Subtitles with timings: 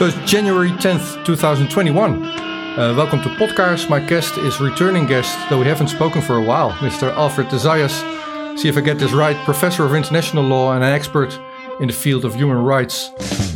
[0.00, 2.24] So it's January 10th, 2021.
[2.24, 3.90] Uh, welcome to Podcast.
[3.90, 7.12] My guest is returning guest, though we haven't spoken for a while, Mr.
[7.12, 8.00] Alfred de Zayas.
[8.58, 9.36] See if I get this right.
[9.44, 11.38] Professor of international law and an expert
[11.80, 13.10] in the field of human rights.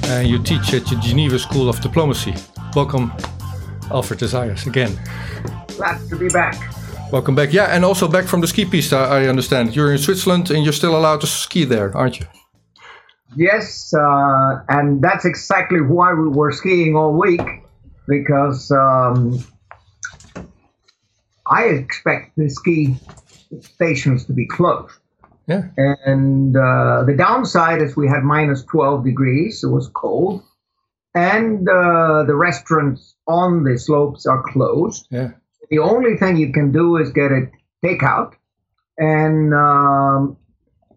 [0.04, 2.34] And you teach at the Geneva School of Diplomacy.
[2.76, 3.10] Welcome,
[3.90, 5.00] Alfred de Zayas, again.
[5.78, 6.56] Glad to be back.
[7.10, 7.54] Welcome back.
[7.54, 9.74] Yeah, and also back from the ski piste, I understand.
[9.74, 12.26] You're in Switzerland and you're still allowed to ski there, aren't you?
[13.36, 17.40] Yes, uh, and that's exactly why we were skiing all week
[18.06, 19.44] because um,
[21.46, 22.96] I expect the ski
[23.60, 24.94] stations to be closed.
[25.46, 25.68] Yeah.
[25.76, 30.42] And uh, the downside is we had minus 12 degrees, it was cold,
[31.14, 35.06] and uh, the restaurants on the slopes are closed.
[35.10, 35.32] Yeah.
[35.70, 37.50] The only thing you can do is get a
[37.84, 38.34] takeout,
[38.96, 40.36] and um,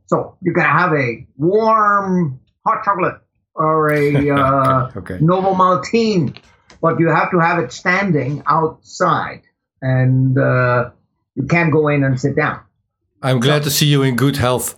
[0.08, 3.20] so you can have a warm hot chocolate
[3.56, 5.18] or a uh, okay, okay.
[5.24, 6.36] Novo Maltine,
[6.82, 9.44] but you have to have it standing outside,
[9.82, 10.90] and uh,
[11.36, 12.62] you can't go in and sit down.
[13.22, 14.76] I'm glad to see you in good health.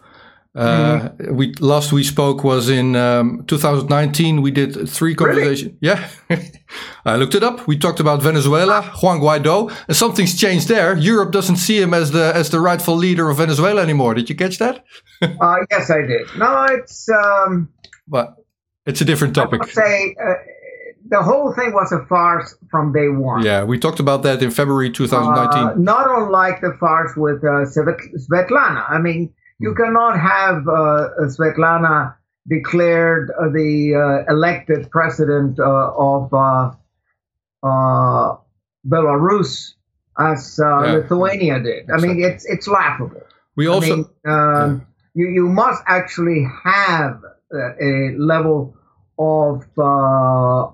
[0.55, 1.35] Uh, mm-hmm.
[1.35, 4.41] We last we spoke was in um, 2019.
[4.41, 5.75] We did three conversations.
[5.79, 5.99] Really?
[5.99, 6.09] Yeah,
[7.05, 7.67] I looked it up.
[7.67, 10.97] We talked about Venezuela, Juan Guaido, and something's changed there.
[10.97, 14.15] Europe doesn't see him as the as the rightful leader of Venezuela anymore.
[14.15, 14.83] Did you catch that?
[15.21, 16.27] uh, yes, I did.
[16.37, 17.69] No, it's um,
[18.07, 18.35] but
[18.87, 19.61] it's a different topic.
[19.63, 20.33] I say uh,
[21.09, 23.43] the whole thing was a farce from day one.
[23.43, 25.63] Yeah, we talked about that in February 2019.
[25.63, 28.89] Uh, not unlike the farce with uh, Svetlana.
[28.89, 32.15] I mean, you cannot have uh, Svetlana
[32.47, 36.31] declared uh, the uh, elected president uh, of
[38.87, 39.73] Belarus
[40.17, 40.81] as yeah.
[40.81, 41.89] Lithuania did.
[41.89, 42.07] I exactly.
[42.07, 43.21] mean, it's it's laughable.
[43.55, 45.25] We also I mean, um, yeah.
[45.25, 48.75] you you must actually have a level
[49.17, 50.67] of uh,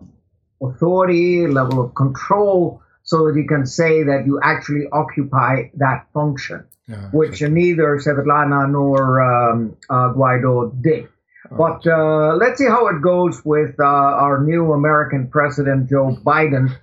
[0.61, 6.65] authority, level of control, so that you can say that you actually occupy that function,
[6.87, 11.07] yeah, which neither Svetlana nor um, uh, Guaido did.
[11.51, 11.57] Oh.
[11.57, 16.77] But uh, let's see how it goes with uh, our new American president, Joe Biden.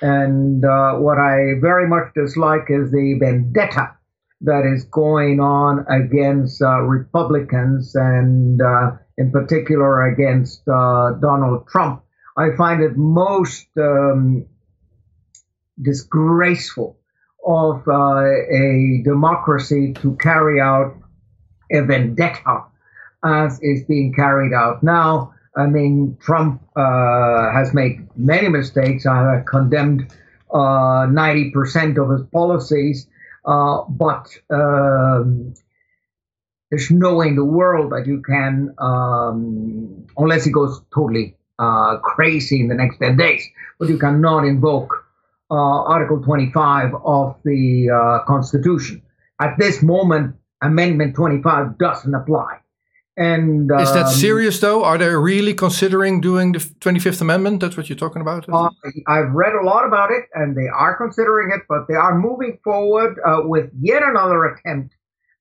[0.00, 3.96] And uh, what I very much dislike is the vendetta
[4.42, 8.60] that is going on against uh, Republicans and
[9.18, 12.04] in particular against uh, Donald Trump.
[12.36, 14.46] I find it most um,
[15.80, 16.97] disgraceful
[17.48, 20.94] of uh, a democracy to carry out
[21.72, 22.64] a vendetta
[23.24, 25.34] as is being carried out now.
[25.56, 29.06] I mean, Trump uh, has made many mistakes.
[29.06, 30.12] I have condemned
[30.52, 33.06] uh, 90% of his policies,
[33.46, 35.54] uh, but um,
[36.70, 41.96] there's no way in the world that you can, um, unless he goes totally uh,
[41.98, 43.42] crazy in the next 10 days,
[43.78, 45.07] but you cannot invoke
[45.50, 49.02] uh, Article 25 of the uh, Constitution.
[49.40, 52.58] At this moment, Amendment 25 doesn't apply.
[53.16, 54.84] And um, is that um, serious though?
[54.84, 57.60] Are they really considering doing the 25th Amendment?
[57.60, 58.48] That's what you're talking about?
[58.48, 58.70] Uh,
[59.08, 62.60] I've read a lot about it, and they are considering it, but they are moving
[62.62, 64.94] forward uh, with yet another attempt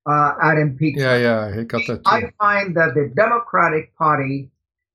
[0.07, 1.05] uh, at impeachment.
[1.05, 1.97] Yeah, yeah, he got that.
[1.97, 2.01] Too.
[2.05, 4.49] I find that the Democratic Party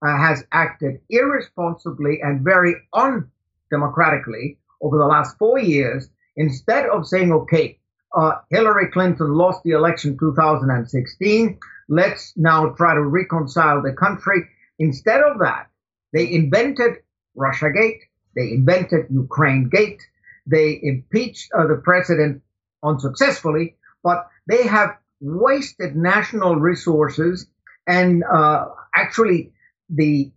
[0.04, 6.08] uh, has acted irresponsibly and very undemocratically over the last four years.
[6.36, 7.78] Instead of saying, okay,
[8.14, 14.42] uh, Hillary Clinton lost the election 2016, let's now try to reconcile the country.
[14.78, 15.68] Instead of that,
[16.12, 16.96] they invented
[17.36, 18.00] Russiagate,
[18.34, 20.02] they invented Ukraine Gate,
[20.46, 22.42] they impeached uh, the president
[22.82, 27.46] unsuccessfully, but they have wasted national resources
[27.86, 29.52] and uh, actually
[29.88, 30.32] the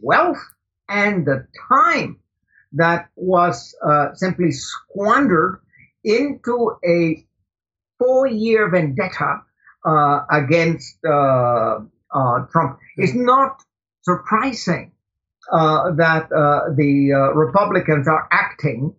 [0.00, 0.42] wealth
[0.88, 2.18] and the time
[2.74, 5.60] that was uh, simply squandered
[6.04, 7.24] into a
[7.98, 9.42] four year vendetta
[9.84, 11.78] uh, against uh,
[12.14, 12.78] uh, Trump.
[12.96, 13.62] It's not
[14.02, 14.92] surprising
[15.52, 18.94] uh, that the Republicans are acting,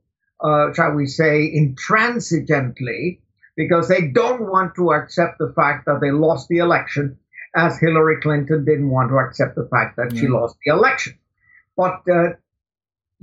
[0.76, 3.20] shall we say, intransigently
[3.56, 7.18] because they don't want to accept the fact that they lost the election,
[7.56, 10.22] as Hillary Clinton didn't want to accept the fact that yeah.
[10.22, 11.18] she lost the election.
[11.78, 12.30] But uh,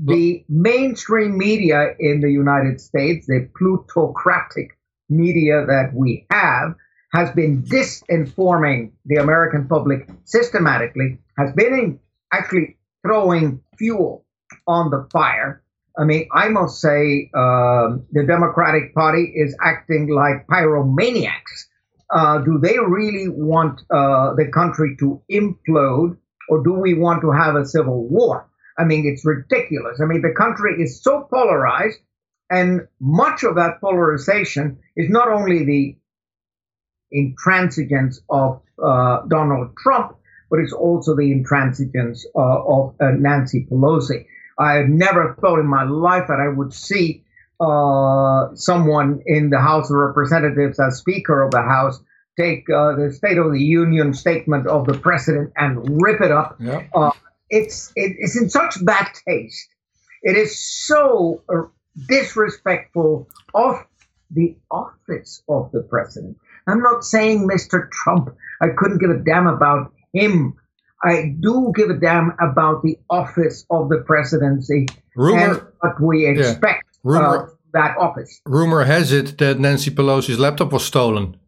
[0.03, 6.75] the mainstream media in the United States, the plutocratic media that we have,
[7.13, 11.99] has been disinforming the American public systematically, has been
[12.33, 14.25] actually throwing fuel
[14.67, 15.63] on the fire
[15.99, 21.67] I mean, I must say um, the Democratic Party is acting like pyromaniacs.
[22.11, 26.17] Uh, do they really want uh, the country to implode,
[26.49, 28.49] or do we want to have a civil war?
[28.79, 30.01] I mean, it's ridiculous.
[30.01, 31.99] I mean, the country is so polarized,
[32.51, 35.97] and much of that polarization is not only the
[37.15, 40.17] intransigence of uh, Donald Trump,
[40.51, 44.27] but it's also the intransigence uh, of uh, Nancy Pelosi.
[44.59, 47.25] I've never thought in my life that I would see
[47.61, 52.01] uh, someone in the House of Representatives as Speaker of the House
[52.39, 56.57] take uh, the State of the Union statement of the President and rip it up.
[56.59, 57.13] Yeah.
[57.53, 59.69] Uh, it's it, it's in such bad taste.
[60.23, 61.63] It is so uh,
[62.09, 63.77] disrespectful of
[64.31, 66.37] the office of the president.
[66.67, 67.91] I'm not saying Mr.
[67.91, 68.35] Trump.
[68.61, 70.55] I couldn't give a damn about him.
[71.03, 74.87] I do give a damn about the office of the presidency
[75.17, 77.11] Rumor, and what we expect yeah.
[77.11, 78.41] Rumor, uh, that office.
[78.45, 81.40] Rumor has it that Nancy Pelosi's laptop was stolen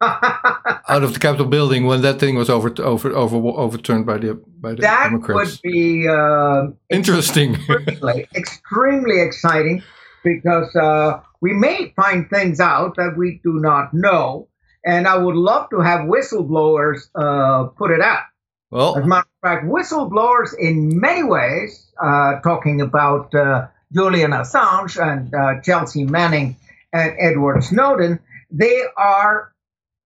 [0.00, 4.34] out of the Capitol building when that thing was over, over, over overturned by the
[4.60, 5.52] by the that Democrats.
[5.52, 9.82] would be uh, interesting, extremely, extremely exciting
[10.24, 14.48] because uh, we may find things out that we do not know,
[14.84, 18.24] and I would love to have whistleblowers uh, put it out.
[18.70, 24.32] Well, as a matter of fact, whistleblowers in many ways, uh, talking about uh, Julian
[24.32, 26.56] Assange and uh, Chelsea Manning
[26.92, 28.18] and Edward Snowden,
[28.50, 29.53] they are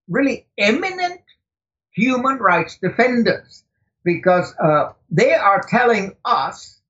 [0.08, 1.20] really eminent
[1.93, 3.64] human rights defenders
[4.05, 6.81] because uh, they are telling us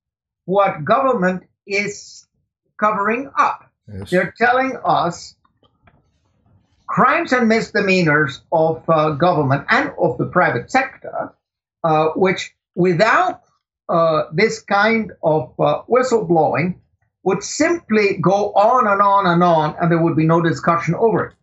[0.44, 2.26] what government is
[2.78, 3.70] covering up.
[3.92, 4.10] Yes.
[4.10, 5.34] They're telling us
[6.86, 11.34] crimes and misdemeanors of uh, government and of the private sector,
[11.84, 13.42] uh, which without
[13.88, 16.76] uh, this kind of uh, whistleblowing
[17.24, 21.26] would simply go on and on and on, and there would be no discussion over
[21.26, 21.34] it.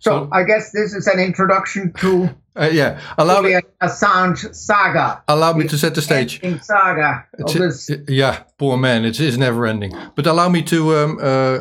[0.00, 5.22] So, so I guess this is an introduction to uh, yeah, allow me Assange saga.
[5.28, 6.40] Allow me to set the stage.
[6.62, 7.26] Saga.
[7.38, 7.90] This...
[8.08, 9.04] Yeah, poor man.
[9.04, 9.94] It is never ending.
[10.16, 11.58] But allow me to um, uh,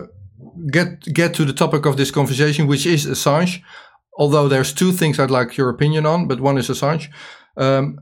[0.72, 3.62] get get to the topic of this conversation, which is Assange.
[4.18, 7.10] Although there's two things I'd like your opinion on, but one is Assange.
[7.58, 8.00] Um,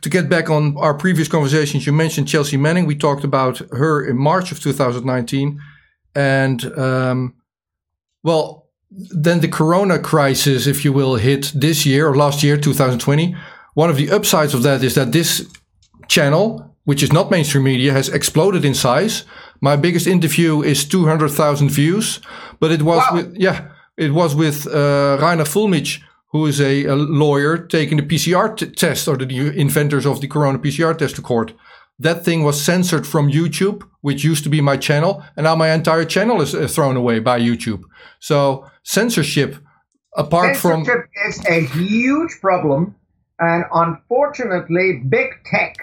[0.00, 2.86] to get back on our previous conversations, you mentioned Chelsea Manning.
[2.86, 5.60] We talked about her in March of 2019,
[6.14, 7.34] and um,
[8.22, 8.65] well
[8.96, 13.36] then the corona crisis, if you will, hit this year or last year, 2020.
[13.74, 15.46] One of the upsides of that is that this
[16.08, 19.24] channel, which is not mainstream media, has exploded in size.
[19.60, 22.20] My biggest interview is 200,000 views,
[22.58, 23.16] but it was wow.
[23.16, 28.02] with, yeah, it was with uh, Reiner Fuellmich, who is a, a lawyer taking the
[28.02, 31.52] PCR test or the inventors of the corona PCR test to court.
[31.98, 35.72] That thing was censored from YouTube, which used to be my channel, and now my
[35.72, 37.84] entire channel is uh, thrown away by YouTube.
[38.20, 39.56] So censorship,
[40.16, 42.94] apart censorship from is a huge problem,
[43.38, 45.76] and unfortunately, big tech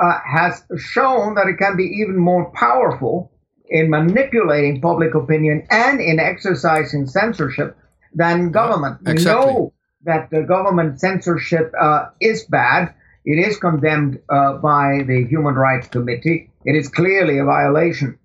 [0.00, 3.32] uh, has shown that it can be even more powerful
[3.68, 7.76] in manipulating public opinion and in exercising censorship
[8.12, 8.98] than government.
[9.06, 9.46] Exactly.
[9.46, 9.72] We know
[10.04, 12.94] that the government censorship uh, is bad.
[13.24, 16.50] It is condemned uh, by the Human Rights Committee.
[16.66, 18.18] It is clearly a violation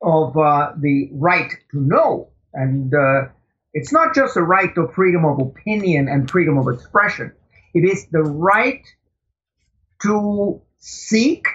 [0.00, 3.28] of uh, the right to know and uh,
[3.74, 7.32] it's not just the right to freedom of opinion and freedom of expression,
[7.74, 8.86] it is the right
[10.02, 11.46] to seek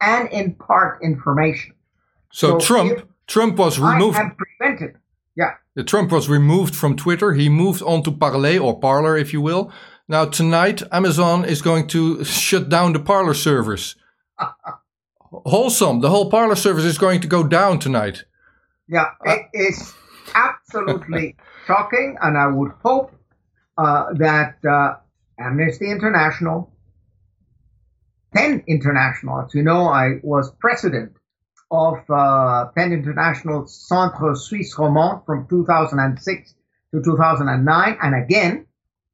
[0.00, 1.74] and impart information.
[2.30, 4.18] So, so Trump Trump was removed.
[4.18, 4.98] I am prevented.
[5.36, 5.54] Yeah.
[5.74, 7.32] The Trump was removed from Twitter.
[7.32, 9.72] He moved on to Parler or Parler, if you will.
[10.08, 13.96] Now tonight, Amazon is going to shut down the Parler servers.
[15.18, 16.00] Wholesome.
[16.00, 18.24] The whole Parler service is going to go down tonight.
[18.88, 19.94] Yeah, it is
[20.34, 23.12] absolutely shocking, and I would hope
[23.76, 24.94] uh, that uh,
[25.38, 26.72] Amnesty International,
[28.34, 31.12] PEN International, as you know, I was president
[31.70, 36.54] of uh, PEN International Centre Suisse Romand from 2006
[36.92, 38.66] to 2009, and again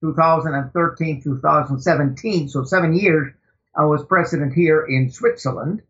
[0.02, 3.32] 2013 2017, so seven years.
[3.76, 5.82] I was president here in Switzerland.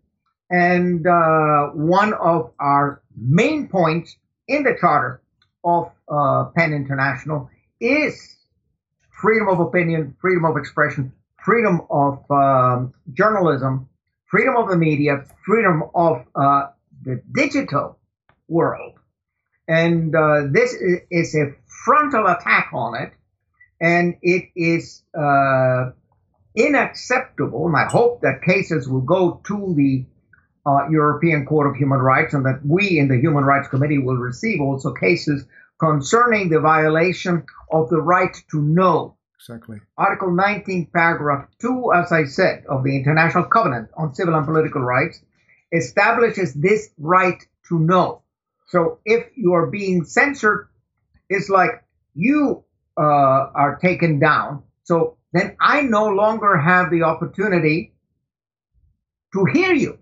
[0.51, 4.17] And uh, one of our main points
[4.49, 5.21] in the charter
[5.65, 7.51] of uh, PEN International
[7.81, 8.37] is
[9.11, 11.13] freedom of opinion, freedom of expression,
[11.45, 13.89] freedom of um, journalism,
[14.27, 16.69] freedom of the media, freedom of uh,
[17.05, 17.99] the digital
[18.49, 18.95] world.
[19.69, 23.13] And uh, this is, is, a frontal attack on it,
[23.81, 25.91] and it is uh,
[26.57, 27.67] unacceptable.
[27.67, 30.05] And I hope that cases will go to the
[30.67, 34.17] uh, European Court of Human Rights, and that we in the Human Rights Committee will
[34.17, 35.45] receive also cases
[35.79, 39.17] concerning the violation of the right to know.
[39.37, 39.79] Exactly.
[39.97, 44.83] Article 19, paragraph 2, as I said, of the International Covenant on Civil and Political
[44.83, 45.21] Rights
[45.73, 48.23] establishes this right to know.
[48.69, 50.69] So if you are being censored,
[51.29, 52.65] it's like you
[52.99, 54.65] uh, are taken down.
[54.85, 57.93] So then I no longer have the opportunity
[59.33, 59.99] to hear you.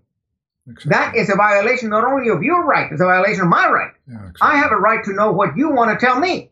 [0.67, 0.89] Exactly.
[0.89, 3.91] That is a violation not only of your right, it's a violation of my right.
[4.07, 4.39] Yeah, exactly.
[4.41, 6.49] I have a right to know what you want to tell me.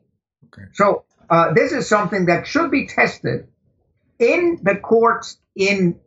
[0.48, 0.68] Okay.
[0.74, 3.48] So uh, this is something that should be tested
[4.20, 6.00] in the courts in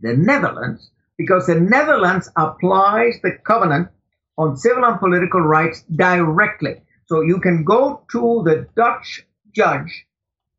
[0.00, 3.88] the Netherlands because the Netherlands applies the covenant
[4.36, 6.82] on civil and political rights directly.
[7.06, 10.06] So you can go to the Dutch judge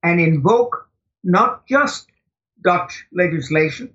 [0.01, 0.89] and invoke
[1.24, 2.07] not just
[2.63, 3.93] Dutch legislation,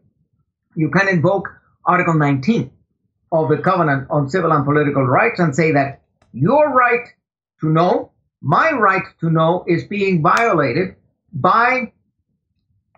[0.74, 1.48] you can invoke
[1.84, 2.70] Article 19
[3.32, 7.06] of the Covenant on Civil and Political Rights and say that your right
[7.60, 10.96] to know, my right to know, is being violated
[11.32, 11.92] by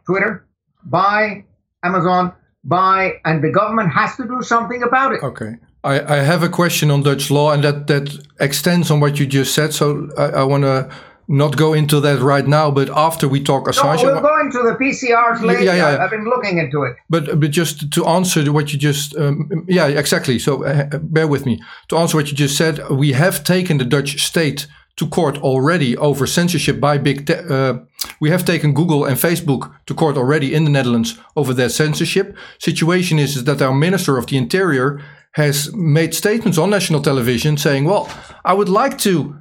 [0.06, 0.46] Twitter,
[0.84, 1.44] by
[1.82, 2.32] Amazon,
[2.64, 5.22] by, and the government has to do something about it.
[5.22, 5.56] Okay.
[5.84, 9.26] I, I have a question on Dutch law, and that, that extends on what you
[9.26, 9.74] just said.
[9.74, 10.94] So I, I want to
[11.28, 14.58] not go into that right now, but after we talk Assange, no, we'll go into
[14.58, 15.62] the PCRs later.
[15.62, 16.96] Yeah, yeah, I've been looking into it.
[17.08, 20.38] But but just to answer what you just, um, yeah, exactly.
[20.38, 21.62] So uh, bear with me.
[21.88, 25.96] To answer what you just said, we have taken the Dutch state to court already
[25.96, 27.50] over censorship by big tech.
[27.50, 27.78] Uh,
[28.20, 32.36] we have taken Google and Facebook to court already in the Netherlands over their censorship.
[32.58, 35.00] Situation is, is that our Minister of the Interior
[35.32, 38.10] has made statements on national television saying, well,
[38.44, 39.38] I would like to,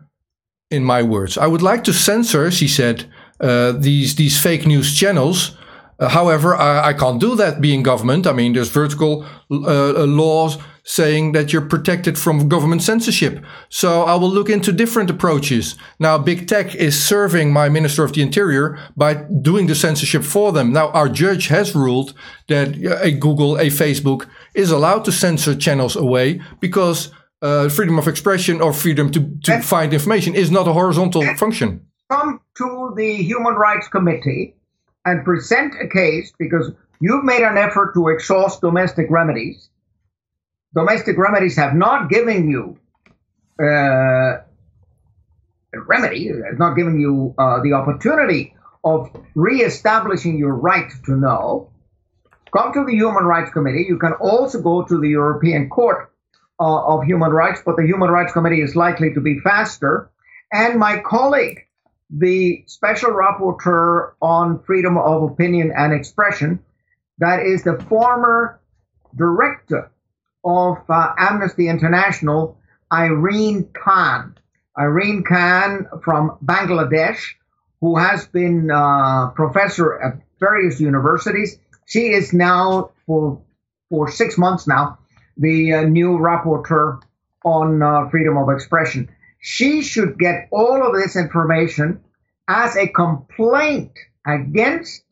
[0.71, 3.05] in my words, I would like to censor, she said,
[3.39, 5.57] uh, these, these fake news channels.
[5.99, 8.25] Uh, however, I, I, can't do that being government.
[8.25, 13.43] I mean, there's vertical uh, laws saying that you're protected from government censorship.
[13.69, 15.75] So I will look into different approaches.
[15.99, 20.51] Now, big tech is serving my Minister of the Interior by doing the censorship for
[20.51, 20.73] them.
[20.73, 22.13] Now, our judge has ruled
[22.47, 27.11] that a Google, a Facebook is allowed to censor channels away because
[27.41, 31.85] uh, freedom of expression or freedom to, to find information is not a horizontal function.
[32.09, 34.55] Come to the Human Rights Committee
[35.05, 39.71] and present a case because you've made an effort to exhaust domestic remedies
[40.73, 42.77] domestic remedies have not given you
[43.61, 44.39] uh,
[45.73, 51.69] a remedy, has not given you uh, the opportunity of reestablishing your right to know,
[52.51, 53.85] come to the Human Rights Committee.
[53.87, 56.10] You can also go to the European Court
[56.61, 60.11] uh, of Human Rights, but the Human Rights Committee is likely to be faster.
[60.53, 61.59] And my colleague,
[62.11, 66.59] the Special Rapporteur on Freedom of Opinion and Expression,
[67.17, 68.61] that is the former
[69.15, 69.91] director
[70.43, 72.57] of uh, Amnesty International,
[72.91, 74.37] Irene Khan.
[74.77, 77.21] Irene Khan from Bangladesh,
[77.79, 81.57] who has been uh, professor at various universities.
[81.85, 83.41] She is now, for,
[83.89, 84.99] for six months now,
[85.37, 87.01] the uh, new rapporteur
[87.43, 89.09] on uh, freedom of expression.
[89.39, 92.01] She should get all of this information
[92.47, 95.03] as a complaint against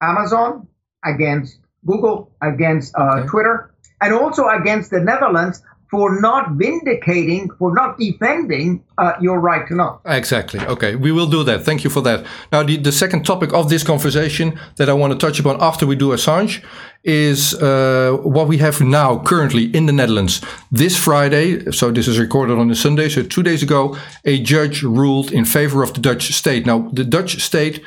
[0.00, 0.68] Amazon,
[1.04, 3.28] against Google, against uh, okay.
[3.28, 5.62] Twitter, and also against the Netherlands
[5.94, 10.00] for not vindicating, for not defending uh, your right to know.
[10.04, 10.58] Exactly.
[10.74, 11.62] Okay, we will do that.
[11.62, 12.26] Thank you for that.
[12.50, 15.86] Now, the, the second topic of this conversation that I want to touch upon after
[15.86, 16.64] we do Assange
[17.04, 20.40] is uh, what we have now currently in the Netherlands.
[20.72, 24.82] This Friday, so this is recorded on a Sunday, so two days ago, a judge
[24.82, 26.66] ruled in favor of the Dutch state.
[26.66, 27.84] Now, the Dutch state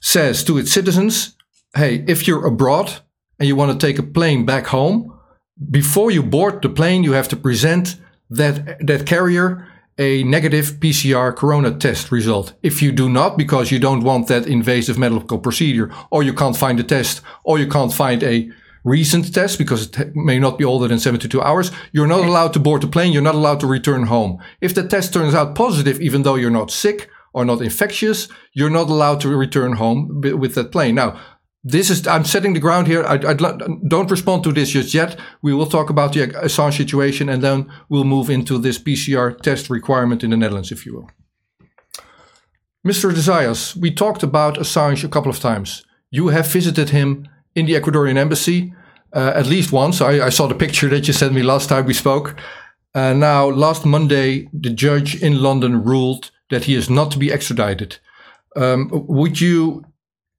[0.00, 1.34] says to its citizens,
[1.74, 3.02] hey, if you're abroad
[3.40, 5.17] and you want to take a plane back home,
[5.70, 7.96] before you board the plane, you have to present
[8.30, 9.66] that, that carrier
[9.98, 12.54] a negative PCR corona test result.
[12.62, 16.56] If you do not, because you don't want that invasive medical procedure, or you can't
[16.56, 18.48] find a test, or you can't find a
[18.84, 22.60] recent test because it may not be older than 72 hours, you're not allowed to
[22.60, 23.12] board the plane.
[23.12, 24.38] You're not allowed to return home.
[24.60, 28.70] If the test turns out positive, even though you're not sick or not infectious, you're
[28.70, 30.94] not allowed to return home with that plane.
[30.94, 31.20] Now,
[31.70, 33.04] this is I'm setting the ground here.
[33.04, 35.18] I, I, don't respond to this just yet.
[35.42, 39.68] We will talk about the Assange situation and then we'll move into this PCR test
[39.68, 41.10] requirement in the Netherlands, if you will.
[42.86, 43.12] Mr.
[43.12, 45.84] de we talked about Assange a couple of times.
[46.10, 48.72] You have visited him in the Ecuadorian embassy
[49.12, 50.00] uh, at least once.
[50.00, 52.36] I, I, saw the picture that you sent me last time we spoke.
[52.94, 57.32] Uh, now, last Monday, the judge in London ruled that he is not to be
[57.32, 57.98] extradited.
[58.56, 59.84] Um, would you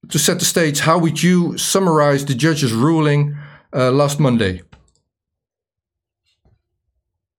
[0.08, 3.38] to set the stage, how would you summarize the judge's ruling
[3.74, 4.62] uh, last Monday?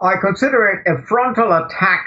[0.01, 2.05] I consider it a frontal attack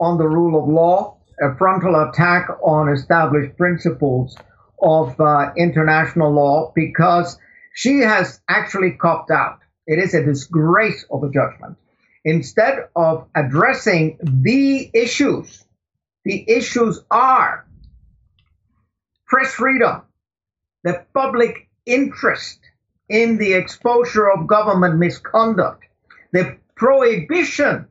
[0.00, 1.18] on the rule of law.
[1.40, 4.36] a frontal attack on established principles
[4.80, 7.38] of uh, international law because
[7.74, 9.58] she has actually copped out.
[9.86, 11.76] It is a disgrace of a judgment.
[12.24, 15.64] Instead of addressing the issues,
[16.24, 17.66] the issues are
[19.34, 20.00] press freedom,
[20.84, 22.60] the public interest
[23.08, 25.82] in the exposure of government misconduct,
[26.32, 27.84] the prohibition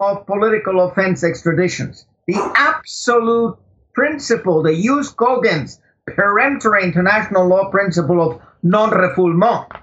[0.00, 3.56] of political offense extraditions, the absolute
[3.94, 5.78] principle, the jus cogens,
[6.14, 9.80] peremptory international law principle of non-refoulement,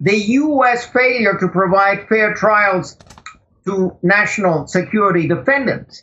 [0.00, 0.86] the U.S.
[0.86, 2.96] failure to provide fair trials
[3.64, 6.02] to national security defendants,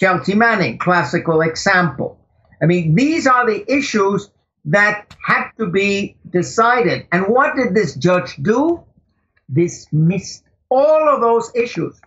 [0.00, 2.23] Chelsea Manning, classical example.
[2.64, 4.30] I mean, these are the issues
[4.64, 7.06] that had to be decided.
[7.12, 8.82] And what did this judge do?
[9.52, 12.00] Dismissed all of those issues.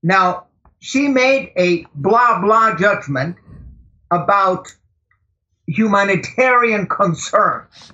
[0.00, 0.46] Now,
[0.78, 3.34] she made a blah blah judgment
[4.12, 4.68] about
[5.66, 7.90] humanitarian concerns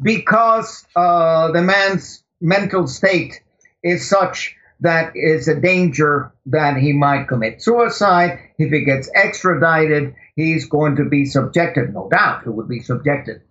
[0.00, 3.42] because uh, the man's mental state
[3.82, 8.38] is such that is a danger that he might commit suicide.
[8.58, 13.42] If he gets extradited, he's going to be subjected, no doubt, he would be subjected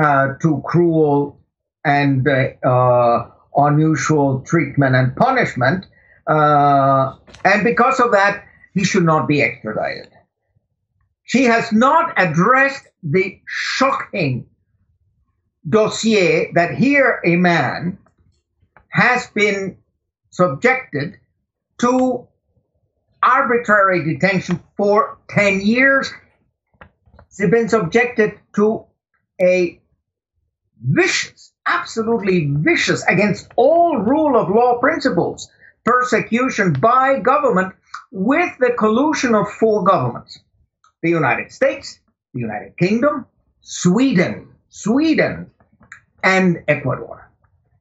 [0.00, 1.40] uh, to cruel
[1.84, 5.86] and uh, uh unusual treatment and punishment.
[6.26, 7.14] Uh,
[7.44, 10.10] and because of that, he should not be extradited.
[11.22, 14.46] She has not addressed the shocking
[15.68, 17.98] dossier that here a man
[18.88, 19.78] has been
[20.34, 21.16] subjected
[21.78, 22.26] to
[23.22, 26.12] arbitrary detention for 10 years.
[27.36, 28.86] He's been subjected to
[29.40, 29.80] a
[30.82, 35.48] vicious, absolutely vicious, against all rule of law principles,
[35.84, 37.72] persecution by government
[38.10, 40.40] with the collusion of four governments
[41.02, 42.00] the United States,
[42.32, 43.26] the United Kingdom,
[43.60, 45.50] Sweden, Sweden,
[46.22, 47.30] and Ecuador.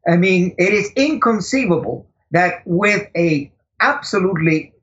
[0.05, 4.73] I mean, it is inconceivable that with a absolutely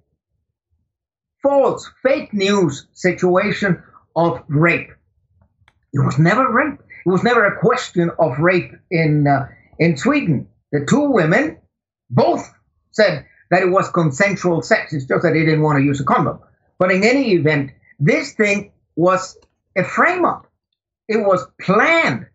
[1.43, 3.83] false fake news situation
[4.17, 4.91] of rape,
[5.93, 6.81] it was never rape.
[7.05, 10.49] It was never a question of rape in uh, in Sweden.
[10.73, 11.59] The two women
[12.09, 12.49] both
[12.93, 14.93] said that it was consensual sex.
[14.93, 16.39] It's just that they didn't want to use a condom.
[16.79, 19.37] But in any event, this thing was
[19.77, 20.47] a frame up.
[21.09, 22.27] It was planned.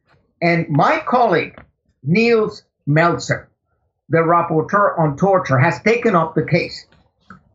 [0.42, 1.58] And my colleague,
[2.04, 3.48] Nils Melzer,
[4.10, 6.86] the rapporteur on torture, has taken up the case.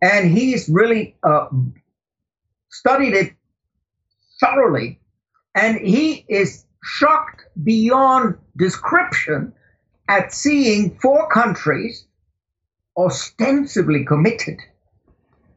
[0.03, 1.49] And he's really uh,
[2.71, 3.35] studied it
[4.41, 5.01] thoroughly.
[5.55, 9.53] And he is shocked beyond description
[10.09, 12.07] at seeing four countries
[12.97, 14.59] ostensibly committed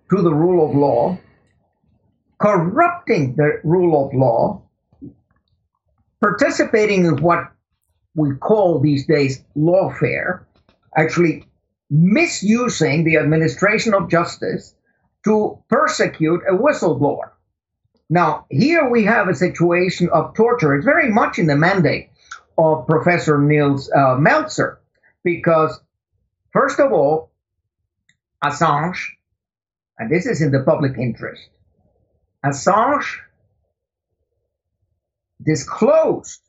[0.10, 1.18] to the rule of law
[2.44, 4.62] corrupting the rule of law,
[6.20, 7.50] participating in what
[8.16, 10.44] we call these days lawfare,
[10.98, 11.46] actually
[11.90, 14.76] misusing the administration of justice
[15.24, 17.32] to persecute a whistleblower.
[18.10, 20.76] Now, here we have a situation of torture.
[20.76, 22.10] It's very much in the mandate
[22.58, 24.78] of Professor Nils uh, Melzer,
[25.24, 25.80] because,
[26.52, 27.32] first of all,
[28.44, 29.00] Assange,
[29.98, 31.50] and this is in the public interest,
[32.46, 33.20] Assange
[35.44, 36.42] disclosed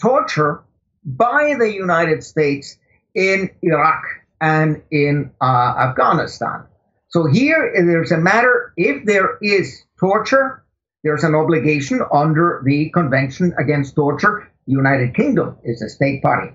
[0.00, 0.62] torture
[1.06, 2.76] by the United States
[3.14, 4.02] in Iraq
[4.40, 6.64] and in uh, Afghanistan.
[7.08, 10.64] So here there's a matter if there is torture,
[11.04, 14.50] there's an obligation under the Convention Against Torture.
[14.66, 16.52] The United Kingdom is a state party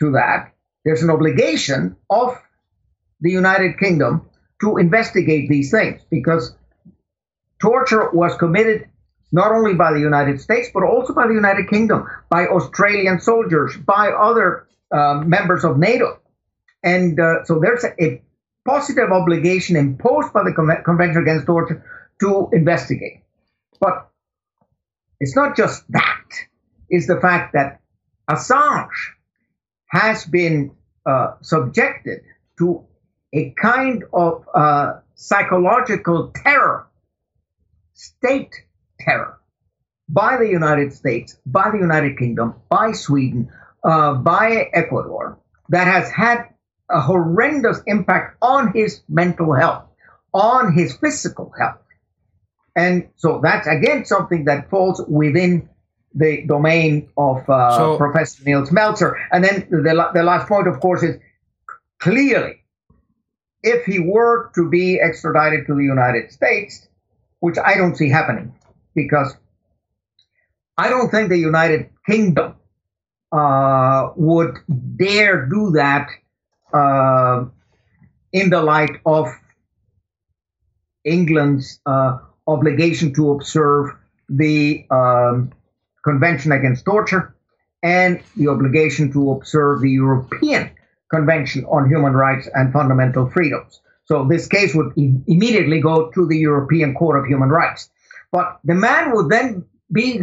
[0.00, 0.54] to that.
[0.84, 2.36] There's an obligation of
[3.20, 4.28] the United Kingdom
[4.62, 6.56] to investigate these things because
[7.60, 8.88] torture was committed
[9.32, 13.76] not only by the United States, but also by the United Kingdom, by Australian soldiers,
[13.76, 16.18] by other uh, members of NATO.
[16.82, 18.22] And uh, so there's a,
[18.64, 21.84] positive obligation imposed by the Con- Convention Against Torture
[22.20, 23.24] to investigate.
[23.80, 24.08] But
[25.20, 26.28] it's not just that,
[26.88, 27.80] it's the fact that
[28.30, 28.88] Assange
[29.88, 30.70] has been
[31.04, 32.20] uh, subjected
[32.60, 32.86] to
[33.34, 36.86] a kind of uh, psychological terror
[37.92, 38.54] state
[39.00, 39.41] terror
[40.12, 43.50] by the United States, by the United Kingdom, by Sweden,
[43.82, 45.38] uh, by Ecuador
[45.70, 46.44] that has had
[46.90, 49.84] a horrendous impact on his mental health,
[50.34, 51.78] on his physical health.
[52.76, 55.68] And so that's again something that falls within
[56.14, 59.14] the domain of uh, so, Professor Nils Melzer.
[59.30, 61.16] And then the, the last point, of course, is
[61.98, 62.62] clearly
[63.62, 66.86] if he were to be extradited to the United States,
[67.40, 68.54] which I don't see happening,
[68.94, 69.34] because
[70.76, 72.54] I don't think the United Kingdom
[73.30, 74.56] uh, would
[74.96, 76.08] dare do that
[76.72, 77.44] uh,
[78.32, 79.28] in the light of
[81.04, 83.90] England's uh, obligation to observe
[84.28, 85.52] the um,
[86.04, 87.34] Convention Against Torture
[87.82, 90.70] and the obligation to observe the European
[91.12, 93.80] Convention on Human Rights and Fundamental Freedoms.
[94.04, 97.90] So this case would e- immediately go to the European Court of Human Rights.
[98.30, 100.22] But the man would then be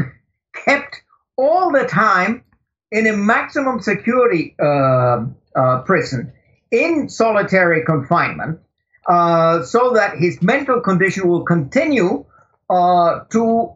[0.53, 1.01] kept
[1.37, 2.43] all the time
[2.91, 6.33] in a maximum security uh, uh, prison
[6.71, 8.59] in solitary confinement
[9.07, 12.25] uh, so that his mental condition will continue
[12.69, 13.73] uh, to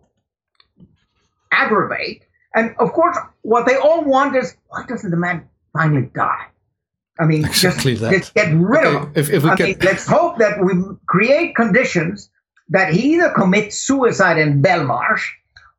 [1.51, 2.23] aggravate.
[2.55, 6.45] And of course, what they all want is why doesn't the man finally die?
[7.19, 8.95] I mean, exactly just, just, get rid okay.
[8.95, 9.12] of him.
[9.15, 10.73] If, if we I mean, let's hope that we
[11.07, 12.29] create conditions
[12.69, 15.29] that he either commits suicide in Belmarsh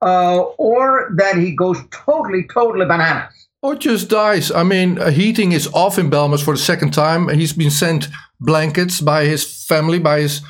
[0.04, 3.32] uh, or that he goes totally, totally bananas.
[3.62, 4.50] Or just dies.
[4.50, 7.30] I mean, uh, heating is off in Belmarsh for the second time.
[7.30, 10.42] And he's been sent blankets by his family, by his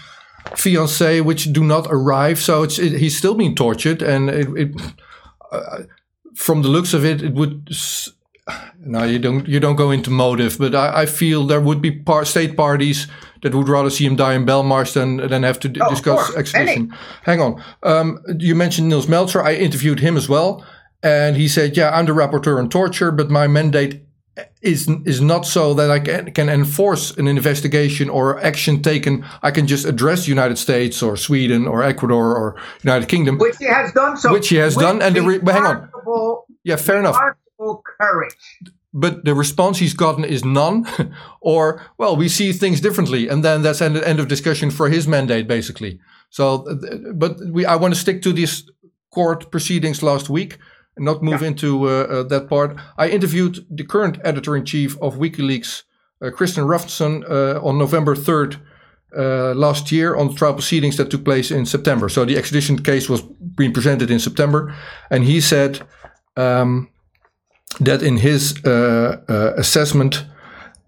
[0.57, 2.41] fiancee, which do not arrive.
[2.41, 4.83] So it's it, he's still being tortured, and it, it
[5.53, 5.83] uh,
[6.35, 7.69] from the looks of it, it would
[8.79, 9.49] no, you don't.
[9.49, 13.07] You don't go into motive, but I, I feel there would be par- state parties
[13.43, 16.95] that would rather see him die in Belmarsh than than have to oh, discuss extradition.
[17.23, 17.63] Hang on.
[17.83, 19.43] Um, you mentioned Nils Melzer.
[19.43, 20.65] I interviewed him as well,
[21.03, 24.03] and he said, "Yeah, I'm the rapporteur on torture, but my mandate
[24.61, 29.25] is is not so that I can can enforce an investigation or action taken.
[29.43, 33.57] I can just address the United States or Sweden or Ecuador or United Kingdom, which
[33.59, 34.19] he has done.
[34.19, 35.89] So, which he has done, and the re- hang on.
[36.63, 37.17] Yeah, fair enough
[38.01, 38.37] courage.
[38.93, 40.87] But the response he's gotten is none,
[41.41, 45.09] or well, we see things differently, and then that's end, end of discussion for his
[45.09, 45.99] mandate, basically.
[46.31, 46.65] So,
[47.15, 48.71] but we I want to stick to these
[49.11, 50.59] court proceedings last week
[50.97, 51.49] and not move yeah.
[51.49, 52.77] into uh, uh, that part.
[52.97, 55.83] I interviewed the current editor in chief of WikiLeaks,
[56.23, 58.57] uh, Kristinn Hrafnsson, uh, on November third.
[59.17, 62.09] Uh, last year on the trial proceedings that took place in September.
[62.09, 64.75] So the extradition case was being presented in September,
[65.09, 65.87] and he said
[66.37, 66.89] um,
[67.81, 70.25] that in his uh, uh, assessment,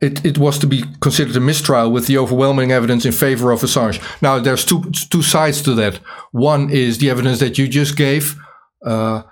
[0.00, 3.62] it, it was to be considered a mistrial with the overwhelming evidence in favor of
[3.62, 4.00] Assange.
[4.20, 6.00] Now, there's two two sides to that.
[6.32, 8.36] One is the evidence that you just gave,
[8.84, 9.22] uh,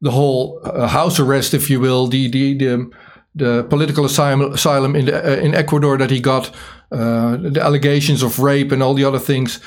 [0.00, 2.90] the whole uh, house arrest, if you will, the the the,
[3.34, 6.50] the political asylum, asylum in the, uh, in Ecuador that he got,
[6.90, 9.60] uh, the allegations of rape and all the other things.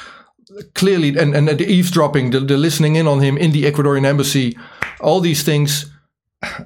[0.73, 4.57] Clearly, and, and the eavesdropping, the, the listening in on him in the Ecuadorian embassy,
[4.99, 5.89] all these things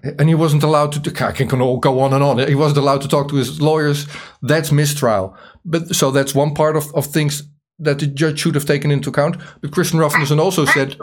[0.04, 1.26] and he wasn't allowed to.
[1.26, 2.48] I can go on and on.
[2.48, 4.08] He wasn't allowed to talk to his lawyers.
[4.42, 5.36] That's mistrial.
[5.66, 7.44] But so that's one part of, of things
[7.80, 9.38] that the judge should have taken into account.
[9.62, 10.98] But Kristinn Hrafnsson also said,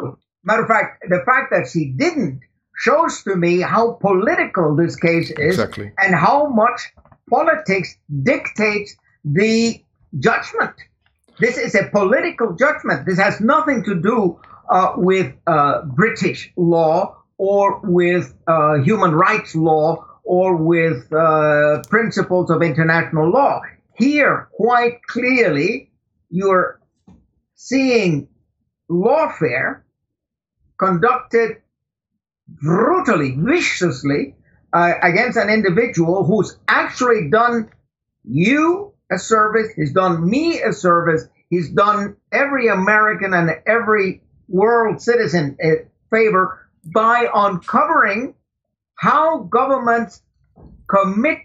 [0.45, 2.41] matter of fact, the fact that she didn't
[2.79, 5.93] shows to me how political this case is, exactly.
[5.99, 6.81] and how much
[7.29, 9.85] politics dictates the
[10.19, 10.75] judgment.
[11.39, 13.07] This is a political judgment.
[13.07, 19.57] This has nothing to do uh, with uh, British law or with uh, human rights
[19.57, 23.61] law or with uh, principles of international law.
[23.97, 25.91] Here, quite clearly,
[26.31, 26.81] you're
[27.57, 28.29] seeing
[28.89, 29.83] lawfare
[30.79, 31.57] conducted
[32.47, 34.37] brutally, viciously
[34.73, 37.73] uh, against an individual who's actually done
[38.23, 45.03] you a service, he's done me a service, he's done every American and every world
[45.03, 48.35] citizen a favor by uncovering
[48.97, 50.23] how governments
[50.89, 51.39] commit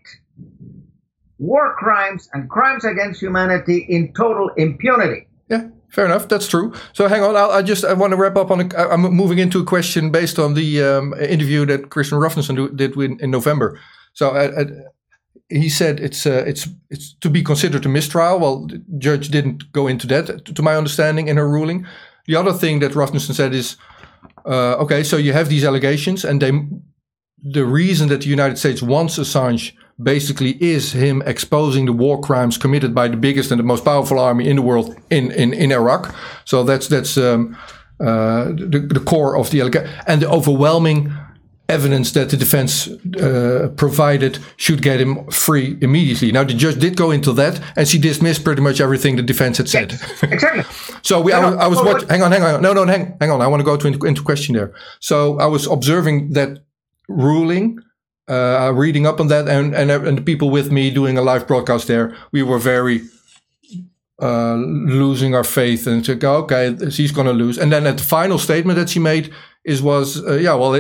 [1.38, 5.28] war crimes and crimes against humanity in total impunity.
[5.50, 6.28] Yeah, fair enough.
[6.28, 6.73] That's true.
[6.93, 7.36] So hang on.
[7.36, 8.62] I'll, I just I want to wrap up on.
[8.62, 12.95] A, I'm moving into a question based on the um, interview that Kristinn Hrafnsson did
[12.97, 13.80] in, in November.
[14.13, 14.65] So uh, uh,
[15.50, 18.39] he said it's uh, it's it's to be considered a mistrial.
[18.39, 21.86] Well, the judge didn't go into that, to my understanding, in her ruling.
[22.26, 23.78] The other thing that Hrafnsson said is
[24.45, 26.52] uh, okay, so you have these allegations, and they,
[27.41, 32.58] the reason that the United States wants Assange basically is him exposing the war crimes
[32.58, 35.71] committed by the biggest and the most powerful army in the world in in, in
[35.71, 36.15] Iraq.
[36.45, 37.58] So that's that's um,
[38.00, 41.12] uh, the, the core of the allegation, and the overwhelming
[41.69, 46.32] evidence that the defense uh, provided should get him free immediately.
[46.32, 49.58] Now, the judge did go into that, and she dismissed pretty much everything the defense
[49.58, 50.00] had said.
[50.21, 50.63] exactly.
[51.01, 52.07] so we, I, I, was watching.
[52.10, 52.62] Hang on, hang on.
[52.62, 53.41] No, no, hang, hang on.
[53.41, 54.73] I want to go to into, into question there.
[54.99, 56.60] So I was observing that
[57.07, 57.79] ruling.
[58.29, 61.47] Uh, reading up on that, and, and and the people with me doing a live
[61.47, 62.99] broadcast there, we were very
[64.21, 67.57] uh, losing our faith and to go, okay, she's going to lose.
[67.57, 69.31] And then at the final statement that she made
[69.63, 70.71] is was, uh, yeah, well,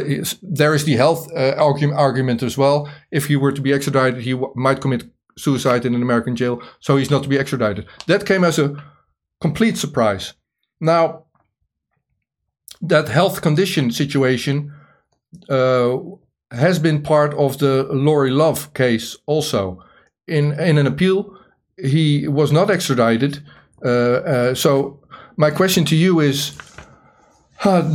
[0.41, 2.89] there is the health uh, argument, argument as well.
[3.11, 5.03] If he were to be extradited, he might commit
[5.37, 7.85] suicide in an American jail, so he's not to be extradited.
[8.07, 8.75] That came as a
[9.39, 10.33] complete surprise.
[10.79, 11.25] Now,
[12.81, 14.71] that health condition situation
[15.49, 15.97] uh,
[16.51, 19.83] has been part of the Lauri Love case also.
[20.27, 21.37] In in an appeal,
[21.77, 23.43] he was not extradited.
[23.85, 24.99] Uh, uh, so
[25.35, 26.57] my question to you is,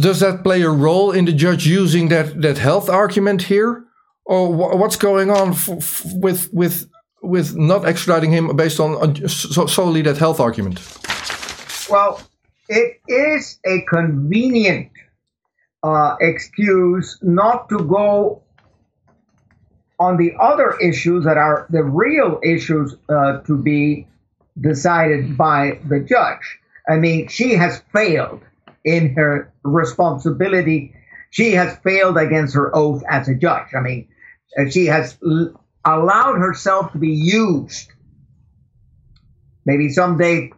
[0.01, 3.85] does that play a role in the judge using that that health argument here,
[4.25, 5.57] or wh what's going on
[6.21, 6.89] with with
[7.23, 10.81] with not extraditing him based on, on so solely that health argument?
[11.93, 12.23] Well,
[12.71, 14.93] it is a convenient
[15.83, 18.43] uh, excuse not to go
[20.01, 24.09] on the other issues that are the real issues uh, to be
[24.59, 26.61] decided by the judge.
[26.89, 28.41] I mean, she has failed
[28.87, 30.95] in her responsibility.
[31.29, 33.69] She has failed against her oath as a judge.
[33.77, 34.09] I mean,
[34.59, 37.93] uh, she has l- allowed herself to be used.
[39.67, 40.53] Maybe someday,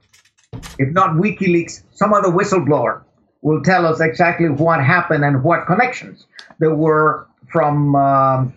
[0.78, 3.02] if not WikiLeaks, some other whistleblower
[3.42, 6.26] will tell us exactly what happened and what connections
[6.58, 8.54] there were from um,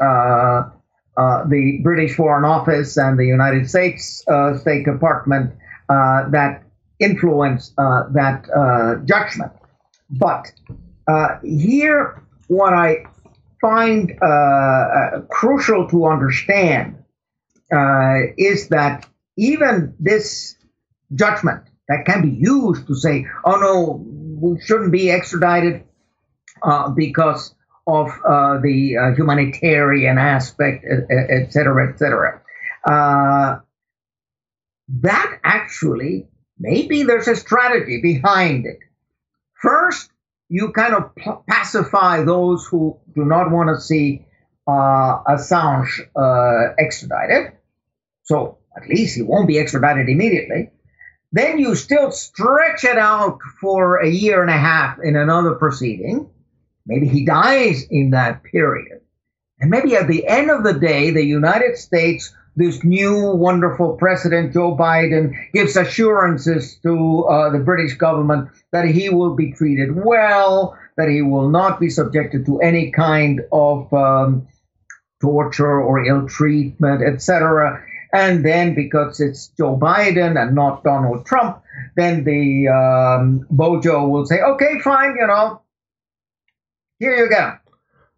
[0.00, 0.68] uh,
[1.16, 5.52] uh, the British Foreign Office and the United States uh, State Department
[5.88, 6.62] that
[6.98, 9.52] influence that judgment.
[10.10, 10.52] But
[11.42, 13.04] here, what I
[13.60, 14.18] find
[15.28, 16.96] crucial to understand
[18.38, 20.56] is that even this
[21.14, 24.06] judgment that can be used to say, oh no,
[24.40, 25.84] we shouldn't be extradited
[26.62, 27.54] uh, because
[27.86, 32.40] of uh, the uh, humanitarian aspect, et cetera, et cetera.
[32.84, 33.58] Uh,
[34.88, 38.78] that actually, maybe there's a strategy behind it.
[39.60, 40.10] First,
[40.48, 41.14] you kind of
[41.46, 44.26] pacify those who do not want to see
[44.66, 47.52] uh, Assange uh, extradited.
[48.22, 50.70] So at least he won't be extradited immediately.
[51.32, 56.28] Then you still stretch it out for a year and a half in another proceeding.
[56.86, 59.00] Maybe he dies in that period.
[59.60, 64.52] And maybe at the end of the day, the United States, this new wonderful President
[64.52, 70.76] Joe Biden, gives assurances to uh, the British government that he will be treated well,
[70.96, 74.48] that he will not be subjected to any kind of um,
[75.20, 77.84] torture or ill treatment, etc.
[78.12, 81.62] And then because it's Joe Biden and not Donald Trump,
[81.96, 85.62] then the um, Bojo will say, okay, fine, you know,
[86.98, 87.54] here you go.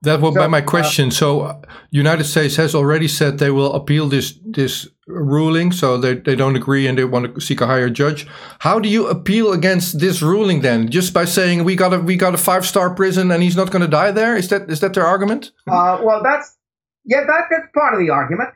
[0.02, 1.08] That will so, be my uh, question.
[1.08, 5.70] Uh, so, United States has already said they will appeal this this ruling.
[5.72, 8.26] So they, they don't agree and they want to seek a higher judge.
[8.60, 10.90] How do you appeal against this ruling then?
[10.90, 13.70] Just by saying we got a we got a five star prison and he's not
[13.70, 14.36] going to die there?
[14.36, 15.52] Is that is that their argument?
[15.68, 16.56] Uh, well, that's
[17.04, 18.50] yeah, that, that's part of the argument.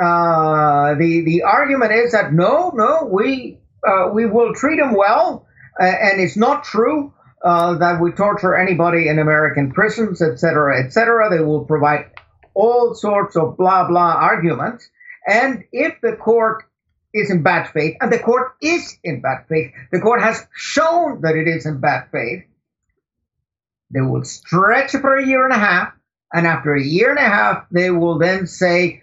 [0.00, 5.46] Uh, the the argument is that no, no, we uh, we will treat them well,
[5.78, 7.12] and it's not true
[7.44, 11.28] uh, that we torture anybody in American prisons, etc., etc.
[11.30, 12.10] They will provide
[12.54, 14.88] all sorts of blah blah arguments,
[15.26, 16.64] and if the court
[17.12, 21.20] is in bad faith, and the court is in bad faith, the court has shown
[21.20, 22.44] that it is in bad faith.
[23.90, 25.92] They will stretch for a year and a half,
[26.32, 29.01] and after a year and a half, they will then say,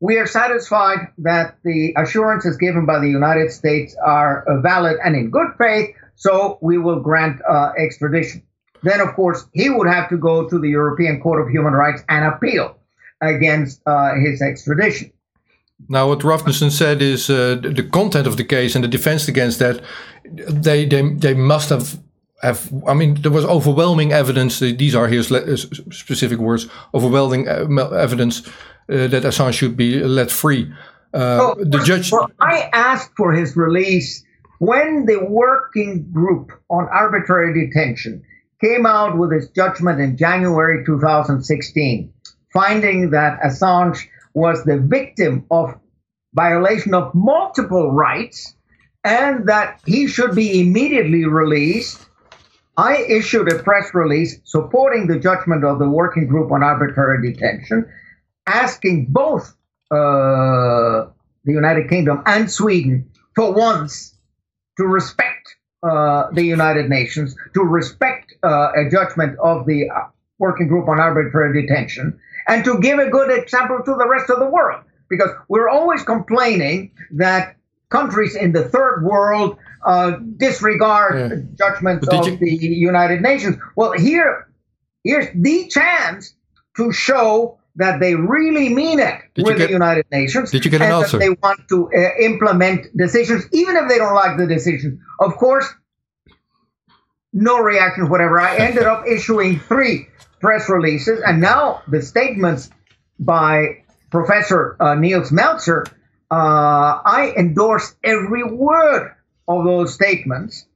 [0.00, 5.30] we are satisfied that the assurances given by the United States are valid and in
[5.30, 8.42] good faith, so we will grant uh, extradition.
[8.82, 12.02] Then, of course, he would have to go to the European Court of Human Rights
[12.08, 12.76] and appeal
[13.20, 15.12] against uh, his extradition.
[15.88, 19.58] Now, what Rasmussen said is uh, the content of the case and the defense against
[19.58, 19.80] that,
[20.24, 21.98] they they, they must have
[22.42, 22.72] have.
[22.86, 24.58] I mean, there was overwhelming evidence.
[24.58, 25.28] These are his
[25.90, 26.68] specific words.
[26.92, 28.50] Overwhelming uh, evidence uh,
[28.88, 30.72] that Assange should be let free.
[31.12, 32.10] Uh, the judge.
[32.12, 34.24] Well, I asked for his release
[34.58, 38.24] when the working group on arbitrary detention
[38.60, 42.12] came out with its judgment in January 2016,
[42.52, 45.78] finding that Assange was the victim of
[46.34, 48.54] violation of multiple rights
[49.04, 52.04] and that he should be immediately released.
[52.76, 57.90] I issued a press release supporting the judgment of the working group on arbitrary detention
[58.48, 59.54] asking both
[59.90, 61.06] uh,
[61.44, 64.14] the United Kingdom and Sweden for once
[64.78, 69.88] to respect uh, the United Nations, to respect uh, a judgment of the
[70.38, 74.38] Working Group on Arbitrary Detention, and to give a good example to the rest of
[74.38, 74.84] the world.
[75.08, 77.56] Because we're always complaining that
[77.88, 79.56] countries in the third world
[79.86, 81.36] uh, disregard yeah.
[81.56, 82.36] judgments of you...
[82.36, 83.56] the United Nations.
[83.76, 84.48] Well, here,
[85.04, 86.34] here's the chance
[86.76, 90.50] to show that they really mean it did with get, the United Nations.
[90.50, 91.18] Did you get an and answer?
[91.18, 95.00] That they want to uh, implement decisions, even if they don't like the decision.
[95.20, 95.66] Of course,
[97.32, 98.40] no reaction, whatever.
[98.40, 100.08] I ended up issuing three
[100.40, 102.68] press releases, and now the statements
[103.18, 105.86] by Professor uh, Nils Melzer,
[106.30, 109.14] uh, I endorse every word
[109.46, 110.66] of those statements,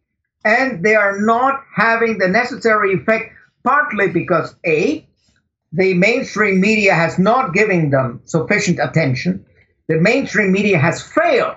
[0.44, 3.32] and they are not having the necessary effect,
[3.64, 5.06] partly because A,
[5.72, 9.44] the mainstream media has not given them sufficient attention.
[9.88, 11.56] The mainstream media has failed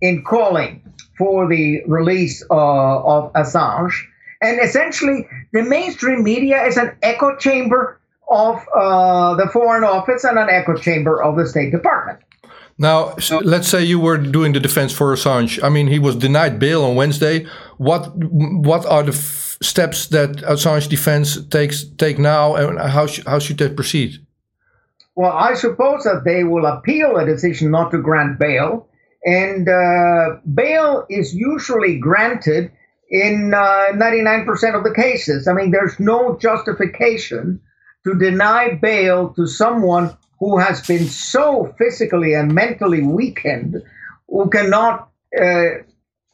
[0.00, 0.82] in calling
[1.16, 3.94] for the release uh, of Assange.
[4.42, 10.38] And essentially, the mainstream media is an echo chamber of uh, the Foreign Office and
[10.38, 12.20] an echo chamber of the State Department.
[12.76, 15.62] Now, let's say you were doing the defense for Assange.
[15.62, 17.46] I mean, he was denied bail on Wednesday.
[17.76, 19.12] What what are the
[19.64, 24.18] steps that Assange defense takes take now, and how sh how should they proceed?
[25.16, 28.88] Well, I suppose that they will appeal a decision not to grant bail,
[29.24, 32.72] and uh, bail is usually granted
[33.10, 35.46] in 99% uh, of the cases.
[35.46, 37.60] I mean, there's no justification
[38.04, 43.82] to deny bail to someone who has been so physically and mentally weakened,
[44.28, 45.08] who cannot,
[45.40, 45.78] uh,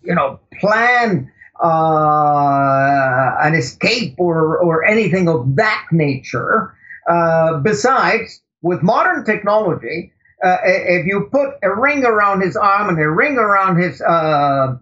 [0.03, 1.31] you know, plan
[1.63, 6.75] uh, an escape or, or anything of that nature.
[7.09, 10.13] Uh, besides, with modern technology,
[10.45, 14.77] uh, if you put a ring around his arm and a ring around his uh,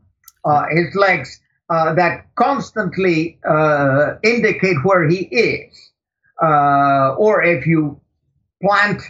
[0.44, 3.38] uh, his legs that constantly
[4.22, 5.90] indicate where he is,
[6.40, 8.00] or if you
[8.62, 9.02] plant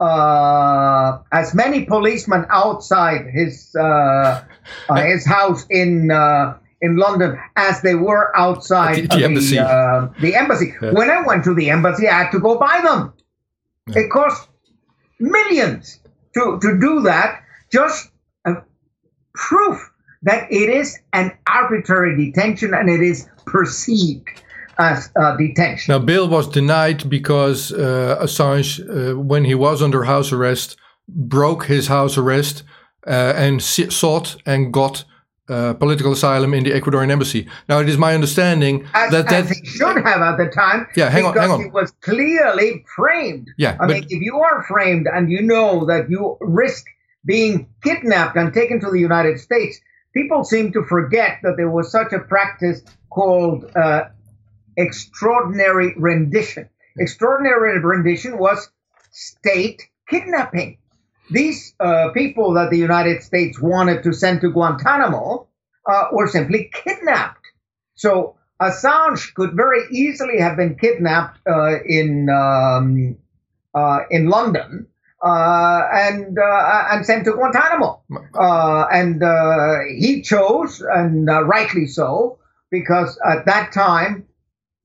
[0.00, 4.42] uh, as many policemen outside his uh,
[4.88, 9.58] uh, his house in uh, in London as they were outside the, the embassy.
[9.58, 10.68] Uh, the embassy.
[10.80, 10.92] Yeah.
[10.92, 13.12] When I went to the embassy, I had to go buy them.
[13.86, 14.00] Yeah.
[14.00, 14.48] It cost
[15.18, 16.00] millions
[16.34, 17.40] to to do that.
[17.72, 18.10] Just
[19.34, 19.90] proof
[20.22, 24.28] that it is an arbitrary detention and it is perceived
[24.78, 25.92] as uh, detention.
[25.92, 30.76] Now, bail was denied because uh, Assange, uh, when he was under house arrest,
[31.08, 32.64] broke his house arrest
[33.06, 35.04] uh, and sought and got
[35.48, 37.48] uh, political asylum in the Ecuadorian embassy.
[37.68, 40.86] Now, it is my understanding as, that that he should have at the time.
[40.96, 41.60] Yeah, hang on, hang on.
[41.60, 43.50] It was clearly framed.
[43.58, 46.86] Yeah, I mean, if you are framed and you know that you risk
[47.24, 49.80] being kidnapped and taken to the United States,
[50.14, 54.04] people seem to forget that there was such a practice called uh,
[54.76, 56.68] extraordinary rendition.
[56.98, 58.70] Extraordinary rendition was
[59.10, 60.78] state kidnapping.
[61.30, 65.48] These uh, people that the United States wanted to send to Guantanamo
[65.86, 67.46] uh, were simply kidnapped.
[67.94, 73.16] So Assange could very easily have been kidnapped uh, in um,
[73.74, 74.86] uh, in London
[75.22, 78.02] uh, and uh, and sent to Guantanamo.
[78.92, 79.22] and
[79.98, 82.38] he chose, and rightly so,
[82.70, 84.26] because at that time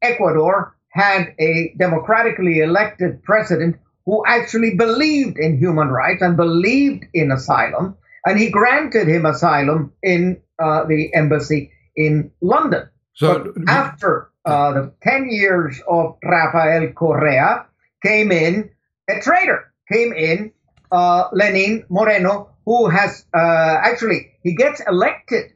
[0.01, 3.77] Ecuador had a democratically elected president
[4.09, 7.95] who actually believed in human rights and believed in asylum,
[8.25, 12.89] and he granted him asylum in uh, the embassy in London.
[13.13, 17.67] So but after uh, the 10 years of Rafael Correa,
[18.03, 18.71] came in
[19.07, 20.53] a traitor, came in
[20.91, 25.51] uh, Lenin Moreno, who has uh, actually, he gets elected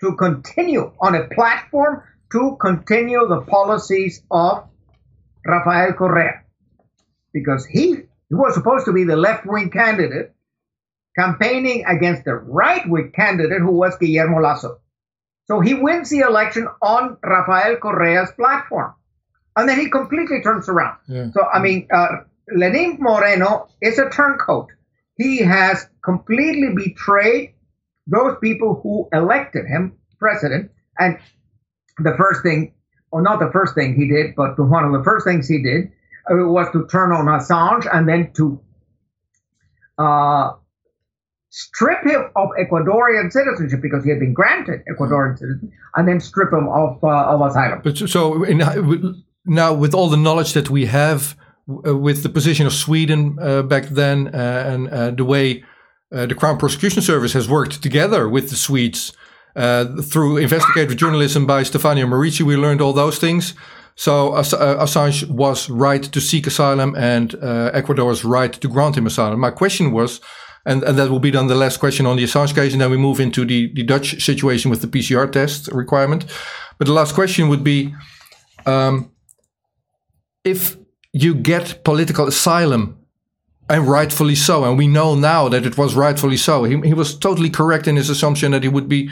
[0.00, 4.64] to continue on a platform to continue the policies of
[5.44, 6.45] Rafael Correa
[7.36, 7.88] because he,
[8.30, 10.34] he was supposed to be the left wing candidate
[11.18, 14.80] campaigning against the right wing candidate who was Guillermo Lasso.
[15.44, 18.94] So he wins the election on Rafael Correa's platform.
[19.54, 20.96] And then he completely turns around.
[21.08, 21.30] Yeah.
[21.32, 22.08] So, I mean, uh,
[22.54, 24.68] Lenin Moreno is a turncoat.
[25.16, 27.54] He has completely betrayed
[28.06, 31.18] those people who elected him president and
[31.98, 32.72] the first thing,
[33.10, 35.92] or not the first thing he did, but one of the first things he did
[36.28, 38.60] was to turn on Assange and then to
[39.98, 40.52] uh,
[41.50, 46.52] strip him of Ecuadorian citizenship because he had been granted Ecuadorian citizenship, and then strip
[46.52, 47.80] him of, uh, of asylum.
[47.82, 48.58] But so in,
[49.46, 51.36] now, with all the knowledge that we have,
[51.86, 55.64] uh, with the position of Sweden uh, back then, uh, and uh, the way
[56.10, 59.12] the Crown Prosecution Service has worked together with the Swedes
[59.54, 63.54] through investigative journalism by Stefania Maurizi, we learned all those things.
[63.96, 69.06] So uh, Assange was right to seek asylum and uh, Ecuador's right to grant him
[69.06, 69.40] asylum.
[69.40, 70.20] My question was,
[70.66, 72.90] And, and that will be then the last question on the Assange case, and then
[72.90, 76.24] we move into the, the Dutch situation with the PCR test requirement.
[76.78, 77.94] But the last question would be
[78.66, 79.12] um,
[80.44, 80.76] if
[81.12, 82.98] you get political asylum,
[83.68, 87.18] and rightfully so, and we know now that it was rightfully so, he, he was
[87.18, 89.10] totally correct in his assumption that he would be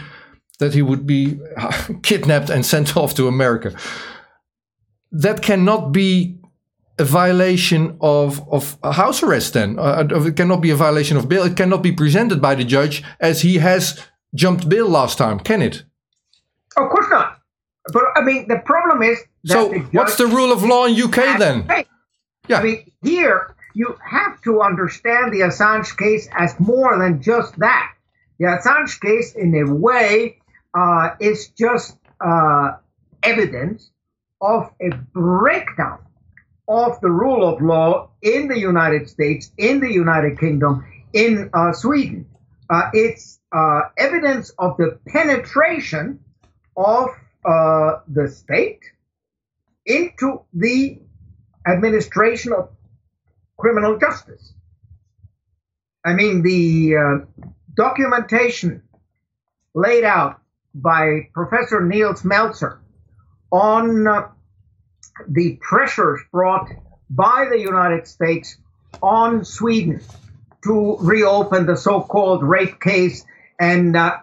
[0.60, 1.38] that he would be
[2.02, 3.74] kidnapped and sent off to America.
[5.14, 6.38] That cannot be
[6.98, 9.78] a violation of, of house arrest then.
[9.78, 11.44] Uh, it cannot be a violation of bail.
[11.44, 14.00] It cannot be presented by the judge as he has
[14.34, 15.84] jumped bail last time, can it?
[16.76, 17.38] Of course not.
[17.92, 19.18] But I mean, the problem is.
[19.44, 21.66] so, the what's the rule of law in UK then?
[22.48, 22.58] Yeah.
[22.58, 27.92] I mean, here you have to understand the Assange case as more than just that.
[28.38, 30.38] The Assange case, in a way,
[30.74, 32.72] uh, is just uh,
[33.22, 33.90] evidence
[34.44, 35.98] of a breakdown
[36.68, 41.72] of the rule of law in the United States, in the United Kingdom, in uh,
[41.72, 42.26] Sweden.
[42.68, 46.20] Uh, it's uh, evidence of the penetration
[46.76, 47.08] of
[47.44, 48.80] uh, the state
[49.86, 50.98] into the
[51.66, 52.70] administration of
[53.58, 54.52] criminal justice.
[56.04, 58.82] I mean, the uh, documentation
[59.74, 60.40] laid out
[60.74, 62.78] by Professor Nils Melzer
[63.50, 64.28] on uh,
[65.28, 66.68] the pressures brought
[67.10, 68.56] by the United States
[69.02, 70.00] on Sweden
[70.64, 73.24] to reopen the so called rape case
[73.60, 74.18] and uh,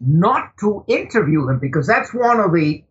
[0.00, 2.84] not to interview him because that's one of the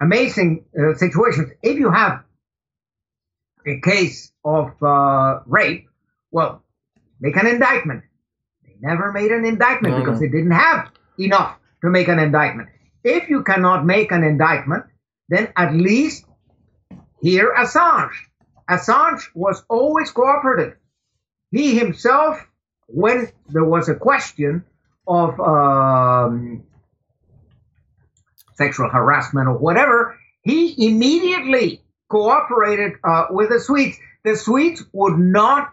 [0.00, 1.50] amazing uh, situations.
[1.62, 2.24] If you have
[3.66, 5.88] a case of uh, rape,
[6.30, 6.62] well,
[7.20, 8.02] make an indictment.
[8.64, 12.68] They never made an indictment no, because they didn't have enough to make an indictment.
[13.04, 14.84] If you cannot make an indictment,
[15.28, 16.25] then at least
[17.20, 18.14] here, Assange.
[18.68, 20.76] Assange was always cooperative.
[21.50, 22.44] He himself,
[22.88, 24.64] when there was a question
[25.06, 26.64] of um,
[28.54, 33.98] sexual harassment or whatever, he immediately cooperated uh, with the Swedes.
[34.24, 35.72] The Swedes would not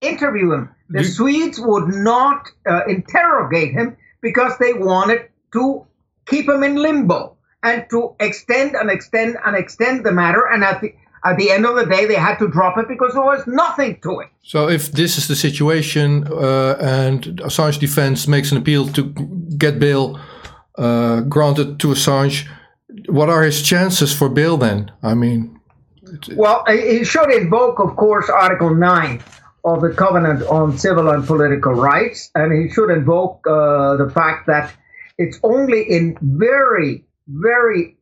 [0.00, 0.70] interview him.
[0.88, 5.86] The Swedes would not uh, interrogate him because they wanted to
[6.26, 7.33] keep him in limbo
[7.64, 10.44] and to extend and extend and extend the matter.
[10.52, 10.94] And at the
[11.24, 13.98] at the end of the day, they had to drop it because there was nothing
[14.02, 14.28] to it.
[14.42, 19.02] So, if this is the situation, uh, and Assange defense makes an appeal to
[19.56, 20.20] get bail
[20.76, 22.46] uh, granted to Assange,
[23.08, 24.92] what are his chances for bail then?
[25.02, 25.58] I mean,
[26.36, 29.22] well, he should invoke, of course, Article Nine
[29.64, 34.46] of the Covenant on Civil and Political Rights, and he should invoke uh, the fact
[34.46, 34.74] that
[35.16, 37.96] it's only in very very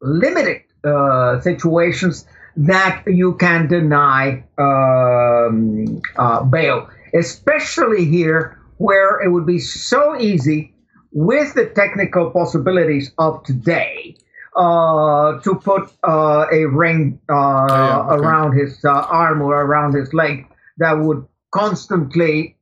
[0.00, 2.26] limited uh, situations
[2.56, 10.74] that you can deny um, uh, bail, especially here where it would be so easy
[11.12, 14.16] with the technical possibilities of today
[14.56, 18.16] uh, to put uh, a ring uh, oh, yeah, okay.
[18.16, 22.56] around his uh, arm or around his leg that would constantly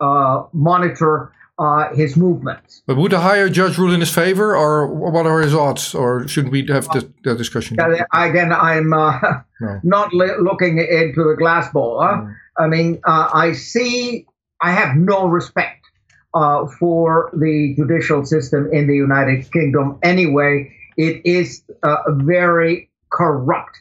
[0.52, 2.82] monitor uh, his movements.
[2.86, 6.26] But would a higher judge rule in his favor, or what are his odds, or
[6.26, 7.78] shouldn't we have the, the discussion?
[8.12, 9.18] Again, I'm uh,
[9.60, 9.80] no.
[9.84, 12.02] not li- looking into the glass ball.
[12.02, 12.16] Huh?
[12.16, 12.34] No.
[12.58, 14.26] I mean, uh, I see,
[14.60, 15.86] I have no respect
[16.34, 20.72] uh, for the judicial system in the United Kingdom anyway.
[20.96, 23.78] It is uh, very corrupt,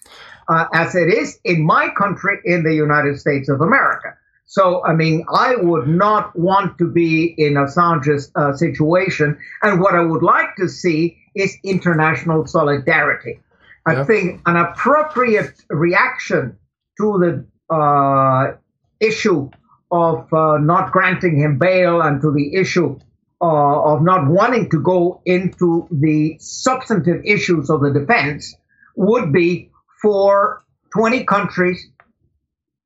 [0.47, 4.15] uh, as it is in my country, in the United States of America.
[4.52, 9.39] So, I mean, I would not want to be in Assange's uh, situation.
[9.64, 13.39] And what I would like to see is international solidarity.
[13.86, 16.58] I think an appropriate reaction
[16.97, 18.58] to the uh,
[18.99, 19.49] issue
[19.89, 22.99] of uh, not granting him bail and to the issue
[23.41, 28.54] uh, of not wanting to go into the substantive issues of the defense
[28.97, 29.72] would be
[30.02, 30.62] for
[30.93, 31.88] 20 countries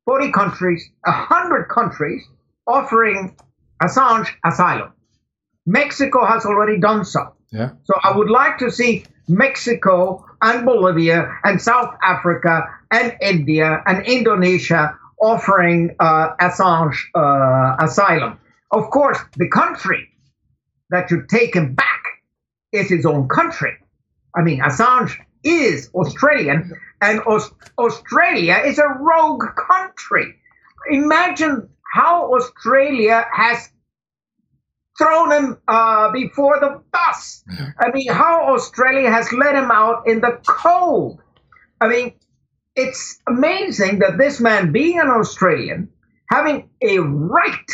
[0.05, 2.23] 40 countries, 100 countries
[2.67, 3.35] offering
[3.81, 4.93] Assange asylum.
[5.65, 7.33] Mexico has already done so.
[7.51, 7.71] Yeah.
[7.83, 14.05] So I would like to see Mexico and Bolivia and South Africa and India and
[14.05, 18.39] Indonesia offering uh, Assange uh, asylum.
[18.71, 20.09] Of course, the country
[20.89, 22.03] that should take him back
[22.71, 23.73] is his own country.
[24.35, 26.71] I mean, Assange is Australian,
[27.01, 30.35] and Aus- Australia is a rogue country.
[30.89, 33.69] Imagine how Australia has
[34.97, 37.43] thrown him uh, before the bus.
[37.79, 41.21] I mean, how Australia has let him out in the cold.
[41.81, 42.13] I mean,
[42.75, 45.89] it's amazing that this man, being an Australian,
[46.29, 47.71] having a right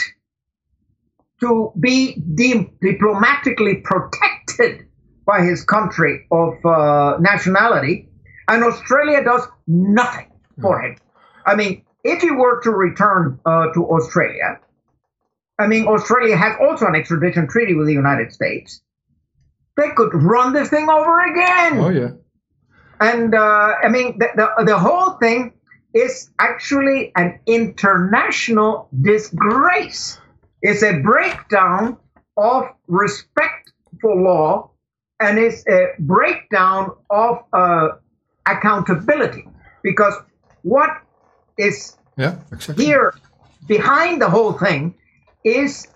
[1.41, 4.87] to be de- diplomatically protected
[5.25, 8.09] by his country of uh, nationality,
[8.47, 10.97] and Australia does nothing for him.
[11.45, 14.59] I mean, if he were to return uh, to Australia,
[15.59, 18.81] I mean, Australia has also an extradition treaty with the United States.
[19.77, 21.79] They could run this thing over again.
[21.79, 22.09] Oh yeah.
[22.99, 25.53] And uh, I mean, the, the the whole thing
[25.93, 30.19] is actually an international disgrace.
[30.61, 31.97] It's a breakdown
[32.37, 34.70] of respect for law,
[35.21, 37.89] and it's a breakdown of uh,
[38.47, 39.47] accountability.
[39.83, 40.15] Because
[40.63, 40.89] what
[41.57, 42.85] is Yeah, exactly.
[42.85, 43.13] here
[43.67, 44.95] behind the whole thing
[45.43, 45.87] is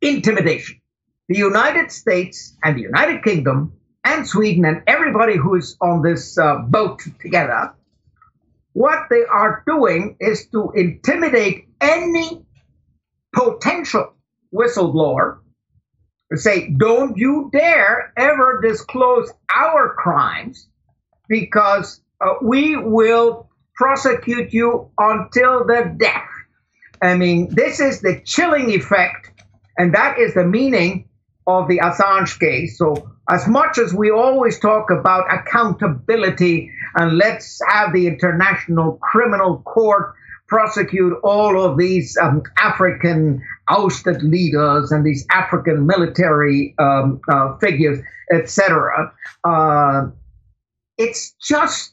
[0.00, 0.80] intimidation.
[1.28, 3.72] The United States and the United Kingdom
[4.04, 7.74] and Sweden and everybody who is on this uh, boat together,
[8.72, 12.46] what they are doing is to intimidate any
[13.32, 14.14] potential
[14.54, 15.38] whistleblower
[16.34, 20.68] say, don't you dare ever disclose our crimes
[21.28, 26.28] because uh, we will prosecute you until the death.
[27.02, 29.30] I mean, this is the chilling effect,
[29.76, 31.08] and that is the meaning
[31.46, 32.78] of the Assange case.
[32.78, 39.58] So, as much as we always talk about accountability and let's have the International Criminal
[39.58, 40.14] Court
[40.48, 47.98] prosecute all of these um, African ousted leaders and these African military um, uh, figures,
[48.32, 49.12] etc.,
[49.44, 50.06] uh,
[50.98, 51.92] it's just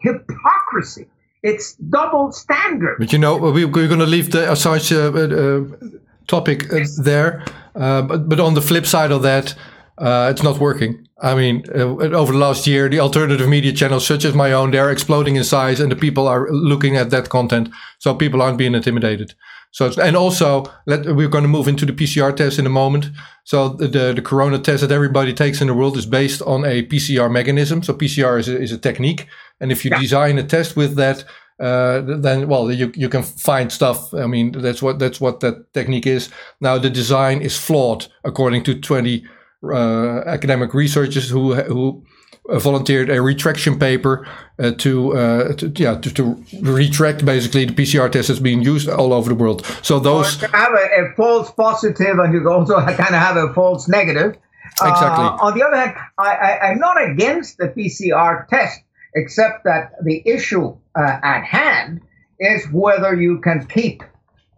[0.00, 1.06] hypocrisy.
[1.42, 2.96] It's double standard.
[2.98, 7.44] But you know, we, we're going to leave the Assange uh, uh, topic uh, there.
[7.74, 9.54] Uh, but, but on the flip side of that,
[10.00, 11.06] uh, it's not working.
[11.22, 11.80] I mean, uh,
[12.16, 15.44] over the last year, the alternative media channels, such as my own, they're exploding in
[15.44, 17.68] size, and the people are looking at that content.
[17.98, 19.34] So people aren't being intimidated.
[19.72, 22.70] So it's, and also, let, we're going to move into the PCR test in a
[22.70, 23.06] moment.
[23.44, 26.64] So the, the, the corona test that everybody takes in the world is based on
[26.64, 27.82] a PCR mechanism.
[27.82, 29.26] So PCR is a, is a technique,
[29.60, 30.00] and if you Yeah.
[30.00, 31.24] design a test with that,
[31.60, 34.14] uh, then well, you you can find stuff.
[34.14, 36.30] I mean, that's what that's what that technique is.
[36.60, 39.24] Now the design is flawed, according to twenty
[39.62, 42.04] uh, academic researchers who who
[42.48, 44.26] volunteered a retraction paper
[44.58, 48.88] uh, to, uh, to yeah to, to retract basically the PCR test that's being used
[48.88, 49.64] all over the world.
[49.82, 53.88] So those have a, a false positive and you also kind of have a false
[53.88, 54.36] negative.
[54.72, 55.24] Exactly.
[55.24, 58.80] Uh, on the other hand, I, I, I'm not against the PCR test,
[59.14, 62.00] except that the issue uh, at hand
[62.38, 64.02] is whether you can keep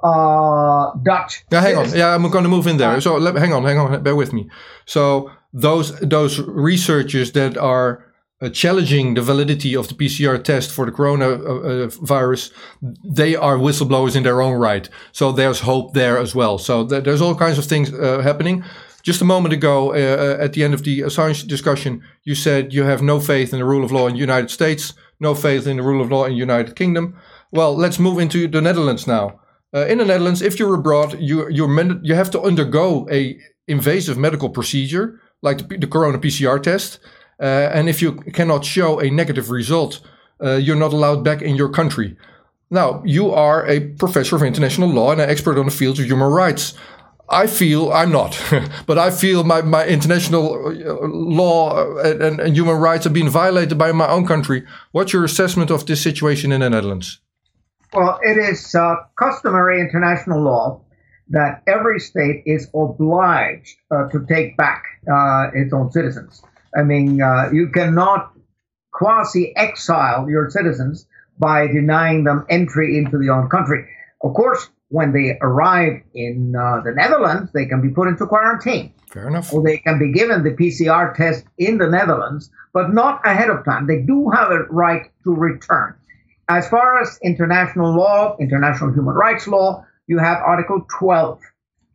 [0.03, 1.45] uh, Dutch.
[1.51, 1.95] Yeah, hang on.
[1.95, 3.01] Yeah, I'm going to move in there.
[3.01, 4.49] So let, hang on, hang on, bear with me.
[4.87, 8.05] So those those researchers that are
[8.41, 12.51] uh, challenging the validity of the PCR test for the coronavirus,
[13.05, 14.89] they are whistleblowers in their own right.
[15.13, 16.59] So there's hope there as well.
[16.59, 18.65] So th- there's all kinds of things uh, happening.
[19.03, 22.73] Just a moment ago, uh, uh, at the end of the Assange discussion, you said
[22.73, 25.67] you have no faith in the rule of law in the United States, no faith
[25.67, 27.17] in the rule of law in the United Kingdom.
[27.51, 29.41] Well, let's move into the Netherlands now.
[29.75, 31.71] Uh, in the Netherlands, if you're abroad, you you're
[32.03, 37.01] you have to undergo a invasive medical procedure like the, the corona PCR test,
[37.41, 40.01] uh, and if you cannot show a negative result,
[40.43, 42.17] uh, you're not allowed back in your country.
[42.71, 46.07] Now, you are a professor of international law and an expert on the field of
[46.07, 46.75] human rights.
[47.29, 48.41] I feel I'm not,
[48.87, 53.29] but I feel my, my international uh, law and, and, and human rights are being
[53.29, 54.65] violated by my own country.
[54.93, 57.21] What's your assessment of this situation in the Netherlands?
[57.93, 60.81] Well, it is uh, customary international law
[61.29, 66.43] that every state is obliged uh, to take back uh, its own citizens.
[66.77, 68.33] I mean, uh, you cannot
[68.93, 71.07] quasi exile your citizens
[71.39, 73.87] by denying them entry into the own country.
[74.23, 78.93] Of course, when they arrive in uh, the Netherlands, they can be put into quarantine
[79.11, 79.53] Fair enough.
[79.53, 83.65] or they can be given the PCR test in the Netherlands, but not ahead of
[83.65, 83.87] time.
[83.87, 85.95] They do have a right to return.
[86.49, 91.41] As far as international law, international human rights law, you have Article 12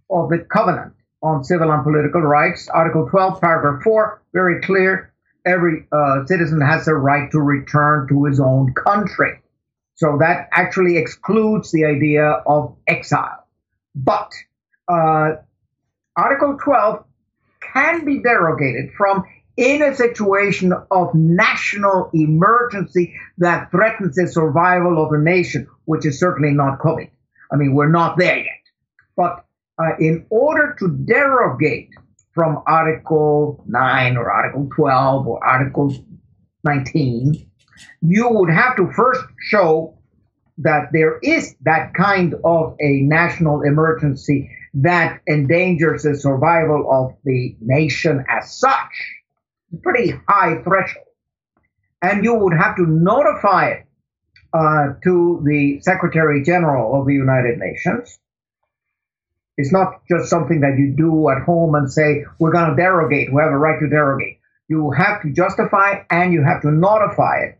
[0.09, 2.69] of the Covenant on Civil and Political Rights.
[2.69, 5.13] Article 12, paragraph 4, very clear.
[5.45, 9.39] Every uh, citizen has a right to return to his own country.
[9.95, 13.47] So that actually excludes the idea of exile.
[13.95, 14.31] But
[14.87, 15.37] uh,
[16.15, 17.03] Article 12
[17.73, 19.25] can be derogated from
[19.57, 26.19] in a situation of national emergency that threatens the survival of a nation, which is
[26.19, 27.09] certainly not COVID.
[27.51, 28.61] I mean, we're not there yet.
[29.15, 29.45] But
[29.79, 31.89] uh, in order to derogate
[32.33, 35.95] from Article 9 or Article 12 or Article
[36.63, 37.49] 19,
[38.01, 39.97] you would have to first show
[40.59, 47.55] that there is that kind of a national emergency that endangers the survival of the
[47.61, 49.16] nation as such,
[49.83, 51.05] pretty high threshold.
[52.01, 53.85] And you would have to notify it
[54.53, 58.19] uh, to the Secretary General of the United Nations.
[59.57, 63.33] It's not just something that you do at home and say, we're going to derogate,
[63.33, 64.39] we have a right to derogate.
[64.69, 67.59] You have to justify and you have to notify it.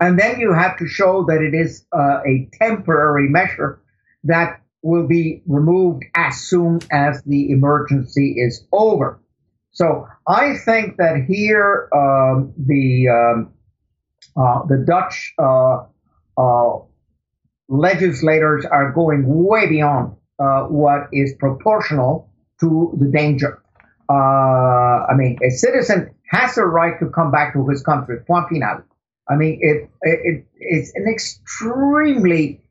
[0.00, 3.80] And then you have to show that it is uh, a temporary measure
[4.24, 9.20] that will be removed as soon as the emergency is over.
[9.76, 13.52] So I think that here um, the um,
[14.34, 15.84] uh, the Dutch uh,
[16.38, 16.78] uh,
[17.68, 23.62] legislators are going way beyond uh, what is proportional to the danger.
[24.08, 28.48] Uh, I mean, a citizen has a right to come back to his country, point
[28.48, 28.82] final.
[29.28, 32.62] I mean, it, it, it's an extremely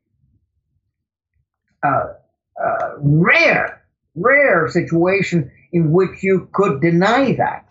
[1.84, 2.06] uh,
[2.98, 3.80] rare,
[4.16, 7.62] rare situation in which you could deny that.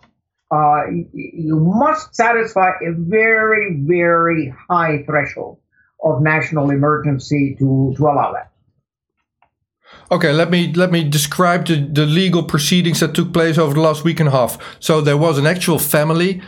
[0.50, 5.58] Uh, you must satisfy a very, very high threshold
[6.02, 8.52] of national emergency to, to allow that.
[10.10, 13.80] Okay, let me let me describe the, the legal proceedings that took place over the
[13.80, 14.58] last week and a half.
[14.78, 16.42] So there was an actual family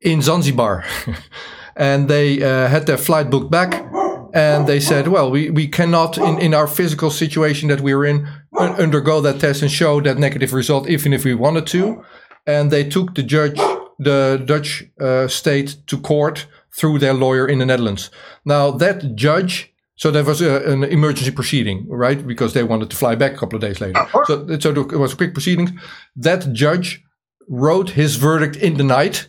[0.00, 0.84] in Zanzibar,
[1.76, 3.84] and they uh, had their flight booked back,
[4.32, 8.28] and they said, well, we, we cannot in, in our physical situation that we're in
[8.58, 12.04] undergo that test and show that negative result, even if we wanted to.
[12.46, 13.56] And they took the judge,
[13.98, 16.46] the Dutch uh, state, to court
[16.76, 18.10] through their lawyer in the Netherlands.
[18.44, 22.26] Now that judge, so there was a, an emergency proceeding, right?
[22.26, 24.06] Because they wanted to fly back a couple of days later.
[24.24, 25.78] So, so it was a quick proceeding.
[26.16, 27.04] That judge
[27.48, 29.28] wrote his verdict in the night.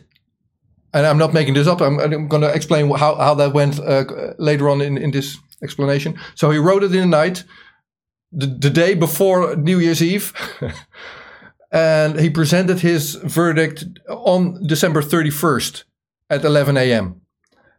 [0.92, 1.80] And I'm not making this up.
[1.80, 4.04] I'm, I'm going to explain how, how that went uh,
[4.38, 6.18] later on in, in this explanation.
[6.34, 7.44] So he wrote it in the night
[8.34, 10.32] the, the day before New Year's Eve.
[11.72, 15.84] and he presented his verdict on December 31st
[16.30, 17.20] at 11 a.m.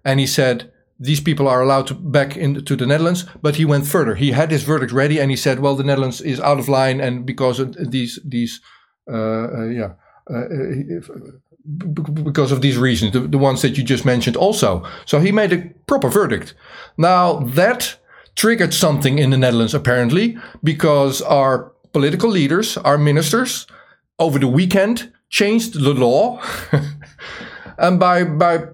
[0.04, 3.86] And he said, these people are allowed to back into the Netherlands, but he went
[3.86, 4.16] further.
[4.16, 7.02] He had his verdict ready, and he said, "Well, the Netherlands is out of line,
[7.02, 8.62] and because of these these
[9.12, 9.94] uh, uh, yeah
[10.30, 11.32] uh, uh
[12.24, 15.52] because of these reasons, the, the ones that you just mentioned, also." So he made
[15.52, 16.54] a proper verdict.
[16.98, 17.98] Now that
[18.36, 23.68] triggered something in the Netherlands, apparently, because our political leaders, our ministers,
[24.20, 26.42] over the weekend changed the law.
[27.78, 28.66] and by, by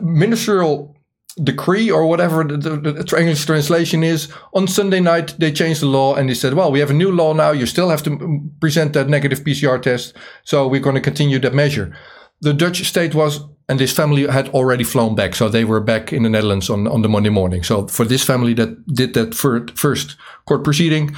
[0.00, 0.94] ministerial
[1.42, 5.86] decree or whatever the, the, the, English translation is, on Sunday night they changed the
[5.86, 7.50] law and they said, well, we have a new law now.
[7.50, 10.14] You still have to present that negative PCR test.
[10.44, 11.96] So we're going to continue that measure.
[12.40, 16.12] The Dutch state was and this family had already flown back, so they were back
[16.12, 17.62] in the Netherlands on, on the Monday morning.
[17.62, 21.16] So for this family that did that first court proceeding,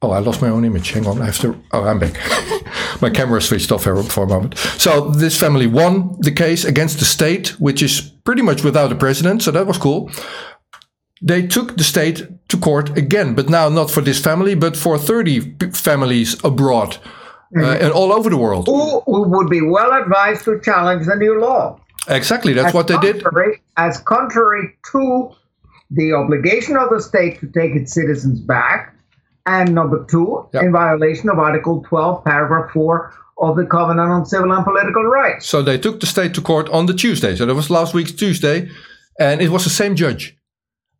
[0.00, 0.90] oh, I lost my own image.
[0.90, 1.60] Hang on, I have to.
[1.72, 2.18] Oh, I'm back.
[3.02, 4.56] my camera switched off for a moment.
[4.78, 8.96] So this family won the case against the state, which is pretty much without a
[8.96, 9.42] president.
[9.42, 10.10] So that was cool.
[11.20, 14.98] They took the state to court again, but now not for this family, but for
[14.98, 16.98] 30 families abroad.
[17.54, 17.84] Uh, mm-hmm.
[17.84, 18.66] and all over the world.
[18.66, 21.78] Who, who would be well advised to challenge the new law.
[22.08, 23.22] Exactly, that's as what they did.
[23.76, 25.30] As contrary to
[25.90, 28.96] the obligation of the state to take its citizens back,
[29.44, 30.62] and number two, yep.
[30.62, 35.46] in violation of Article 12, Paragraph 4 of the Covenant on Civil and Political Rights.
[35.46, 37.36] So they took the state to court on the Tuesday.
[37.36, 38.70] So that was last week's Tuesday,
[39.18, 40.38] and it was the same judge.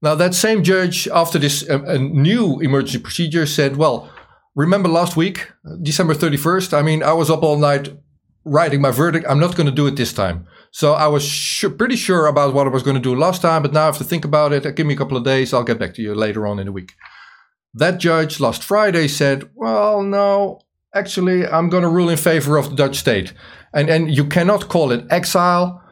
[0.02, 4.10] Now, that same judge, after this a new emergency procedure, said, well,
[4.54, 5.50] remember last week,
[5.82, 6.76] December 31st?
[6.76, 7.94] I mean, I was up all night
[8.44, 9.26] writing my verdict.
[9.28, 10.46] I'm not going to do it this time.
[10.70, 13.72] So I was pretty sure about what I was going to do last time, but
[13.72, 14.74] now I have to think about it.
[14.74, 15.52] Give me a couple of days.
[15.52, 16.92] I'll get back to you later on in the week.
[17.74, 20.60] That judge last Friday said, well, no,
[20.94, 23.32] actually, I'm going to rule in favor of the Dutch state.
[23.74, 25.82] And, and you cannot call it exile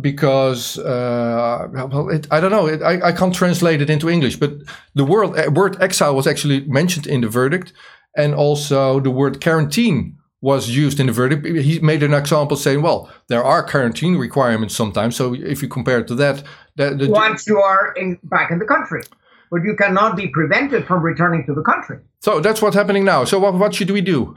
[0.00, 2.66] because uh, well, it, I don't know.
[2.66, 4.52] It, I, I can't translate it into English, but
[4.94, 7.72] the word, word exile was actually mentioned in the verdict,
[8.18, 11.46] and also the word quarantine was used in the verdict.
[11.46, 15.16] He made an example saying, well, there are quarantine requirements sometimes.
[15.16, 16.42] So if you compare it to that,
[16.76, 19.02] the, the, once you are in, back in the country,
[19.50, 21.98] but you cannot be prevented from returning to the country.
[22.20, 23.24] So that's what's happening now.
[23.24, 24.36] So what, what should we do?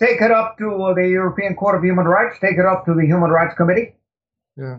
[0.00, 2.36] take it up to the European Court of Human Rights.
[2.40, 3.94] Take it up to the Human Rights Committee.
[4.56, 4.78] Yeah.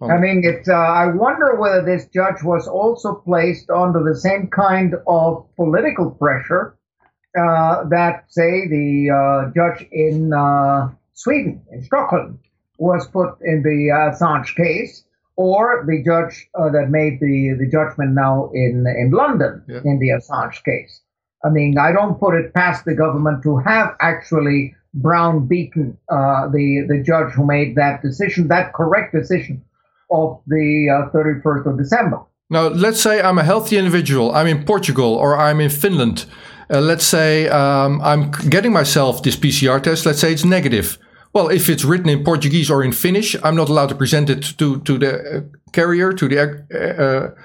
[0.00, 0.10] Oh.
[0.10, 0.68] I mean, it's.
[0.68, 6.10] Uh, I wonder whether this judge was also placed under the same kind of political
[6.10, 6.76] pressure
[7.38, 12.38] uh, that, say, the uh, judge in uh, Sweden, in Stockholm,
[12.78, 15.04] was put in the Assange case,
[15.36, 19.80] or the judge uh, that made the, the judgment now in, in London Yeah.
[19.84, 21.00] in the Assange case.
[21.44, 26.48] I mean, I don't put it past the government to have actually brown beaten uh,
[26.48, 29.62] the, the judge who made that decision, that correct decision
[30.10, 32.20] of the uh, 31st of December.
[32.48, 34.32] Now, let's say I'm a healthy individual.
[34.32, 36.26] I'm in Portugal or I'm in Finland.
[36.70, 40.06] Uh, let's say um, I'm getting myself this PCR test.
[40.06, 40.98] Let's say it's negative.
[41.32, 44.58] Well, if it's written in Portuguese or in Finnish, I'm not allowed to present it
[44.58, 45.40] to to the uh,
[45.72, 47.40] carrier, to the uh,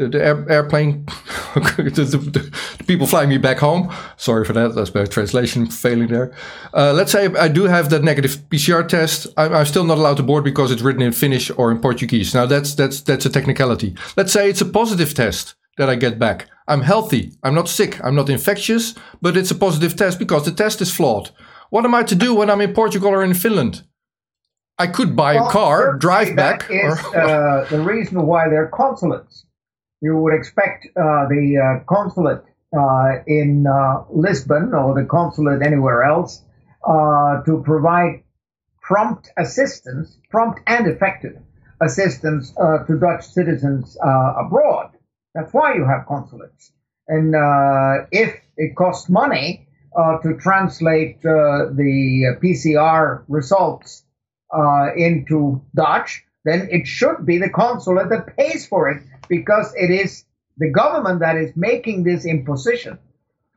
[0.00, 1.04] the, the air, airplane,
[1.54, 3.92] the, the, people flying me back home.
[4.16, 4.74] Sorry for that.
[4.74, 6.32] That's my translation failing there.
[6.72, 9.26] Uh, let's say I do have that negative PCR test.
[9.36, 12.34] I'm, I'm still not allowed to board because it's written in Finnish or in Portuguese.
[12.34, 13.94] Now that's that's that's a technicality.
[14.16, 16.48] Let's say it's a positive test that I get back.
[16.66, 17.32] I'm healthy.
[17.42, 18.02] I'm not sick.
[18.02, 21.30] I'm not infectious, but it's a positive test because the test is flawed.
[21.68, 23.82] What am I to do when I'm in Portugal or in Finland?
[24.78, 29.44] I could buy a car, drive back, Is or uh, the reason why they're consulates?
[30.00, 32.44] You would expect uh, the uh, consulate
[32.76, 33.66] uh, in
[34.10, 36.42] Lisbon or the consulate anywhere else
[36.86, 38.22] to provide
[38.80, 41.36] prompt assistance, prompt and effective
[41.80, 44.90] assistance to Dutch citizens abroad.
[45.34, 46.72] That's why you have consulates.
[47.08, 47.34] And
[48.10, 54.04] if it costs money uh, to translate uh, the PCR results
[54.56, 59.90] uh, into Dutch, then it should be the consulate that pays for it because it
[59.90, 60.24] is
[60.58, 62.98] the government that is making this imposition.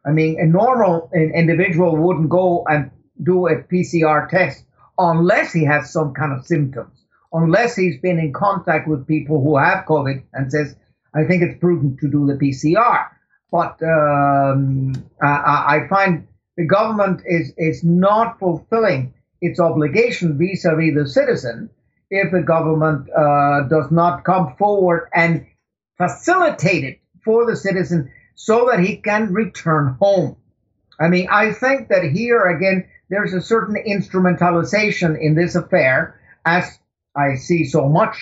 [0.06, 4.64] I mean, a normal individual wouldn't go and do a PCR test
[4.98, 6.94] unless he has some kind of symptoms,
[7.34, 10.76] unless he's been in contact with people who have COVID and says,
[11.14, 13.08] I think it's prudent to do the PCR.
[13.52, 21.08] But um, I, I find the government is, is not fulfilling its obligation vis-a-vis the
[21.08, 21.70] citizen
[22.10, 25.46] if the government uh, does not come forward and
[25.98, 30.36] facilitate it for the citizen so that he can return home.
[31.00, 36.80] I mean, I think that here again, there's a certain instrumentalization in this affair, as
[37.16, 38.18] I see so much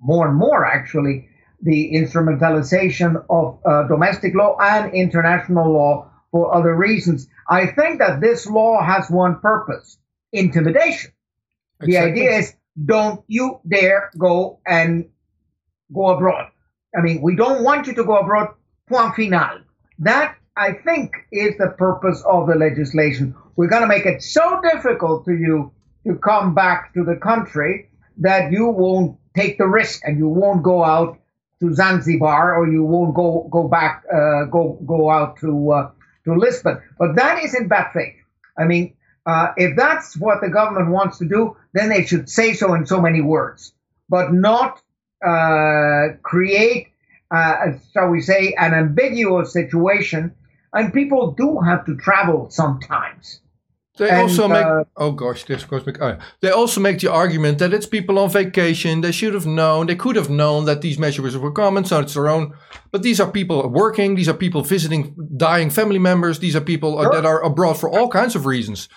[0.00, 1.28] more and more actually,
[1.62, 7.28] the instrumentalization of uh, domestic law and international law for other reasons.
[7.48, 9.98] I think that this law has one purpose
[10.32, 11.12] intimidation.
[11.80, 15.10] The idea is don't you dare go and
[15.92, 16.51] go abroad.
[16.96, 18.48] I mean, we don't want you to go abroad,
[18.88, 19.60] point final.
[19.98, 23.34] That, I think, is the purpose of the legislation.
[23.56, 25.72] We're going to make it so difficult to you
[26.06, 27.88] to come back to the country
[28.18, 31.18] that you won't take the risk and you won't go out
[31.60, 35.90] to Zanzibar or you won't go go back uh, go go out to uh,
[36.24, 36.82] to Lisbon.
[36.98, 38.16] But that is in bad faith.
[38.58, 42.54] I mean, uh, if that's what the government wants to do, then they should say
[42.54, 43.72] so in so many words,
[44.08, 44.82] but not
[45.24, 46.88] uh, create,
[47.30, 50.34] uh, shall we say, an ambiguous situation.
[50.74, 53.40] And people do have to travel sometimes.
[53.98, 56.00] They And, also make uh, oh gosh, this goes back.
[56.00, 56.16] Oh.
[56.40, 59.02] They also make the argument that it's people on vacation.
[59.02, 59.86] They should have known.
[59.86, 61.84] They could have known that these measures were coming.
[61.84, 62.54] So it's their own.
[62.90, 64.14] But these are people working.
[64.14, 66.38] These are people visiting dying family members.
[66.38, 67.12] These are people uh, Sure.
[67.12, 68.88] that are abroad for all kinds of reasons.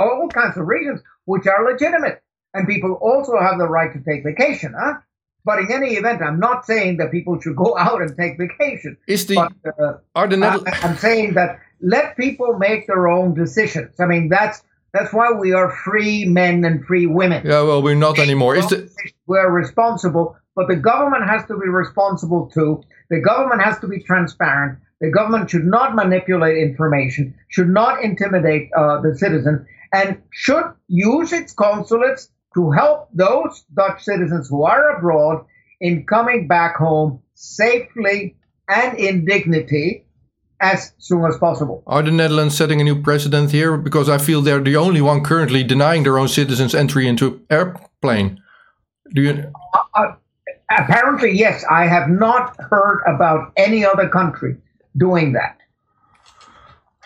[0.00, 2.22] All kinds of reasons which are legitimate.
[2.54, 4.94] And people also have the right to take vacation, huh?
[5.44, 8.96] But in any event, I'm not saying that people should go out and take vacation.
[9.06, 10.78] Is the But uh, are the I, Netherlands?
[10.82, 13.98] I'm saying that let people make their own decisions.
[13.98, 14.62] I mean, that's
[14.92, 17.46] that's why we are free men and free women.
[17.46, 18.56] yeah, well, we're not anymore.
[18.56, 18.90] Is the
[19.26, 22.82] We're responsible, but the government has to be responsible too.
[23.08, 24.78] The government has to be transparent.
[25.00, 31.32] The government should not manipulate information, should not intimidate uh, the citizen, and should use
[31.32, 35.44] its consulates to help those Dutch citizens who are abroad
[35.80, 38.36] in coming back home safely
[38.68, 40.04] and in dignity
[40.60, 41.82] as soon as possible.
[41.88, 43.76] are the Netherlands setting a new precedent here?
[43.76, 48.40] Because I feel they're the only one currently denying their own citizens entry into airplane.
[49.12, 49.52] Do you?
[49.94, 50.14] Uh,
[50.70, 51.64] apparently, yes.
[51.68, 54.56] I have not heard about any other country
[54.96, 55.58] doing that.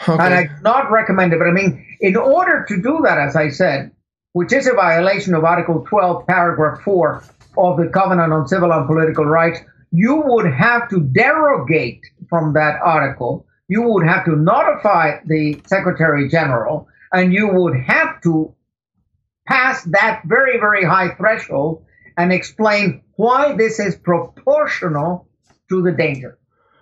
[0.06, 0.22] Okay.
[0.22, 1.38] And I do not recommend it.
[1.38, 3.90] But I mean, in order to do that, as I said,
[4.36, 7.24] which is a violation of Article 12, Paragraph 4
[7.56, 9.60] of the Covenant on Civil and Political Rights,
[9.92, 13.46] you would have to derogate from that article.
[13.66, 18.54] You would have to notify the Secretary General, and you would have to
[19.48, 21.86] pass that very, very high threshold
[22.18, 25.28] and explain why this is proportional
[25.70, 26.38] to the danger.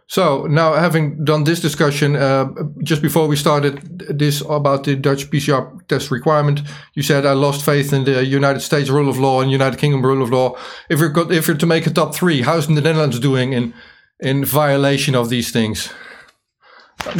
[0.06, 2.52] So now, having done this discussion, uh,
[2.82, 6.60] just before we started this about the Dutch PCR test requirement,
[6.92, 10.04] you said I lost faith in the United States rule of law and United Kingdom
[10.04, 10.56] rule of law.
[10.90, 13.72] If you're got, if you're to make a top three, how's the Netherlands doing in
[14.20, 15.90] in violation of these things?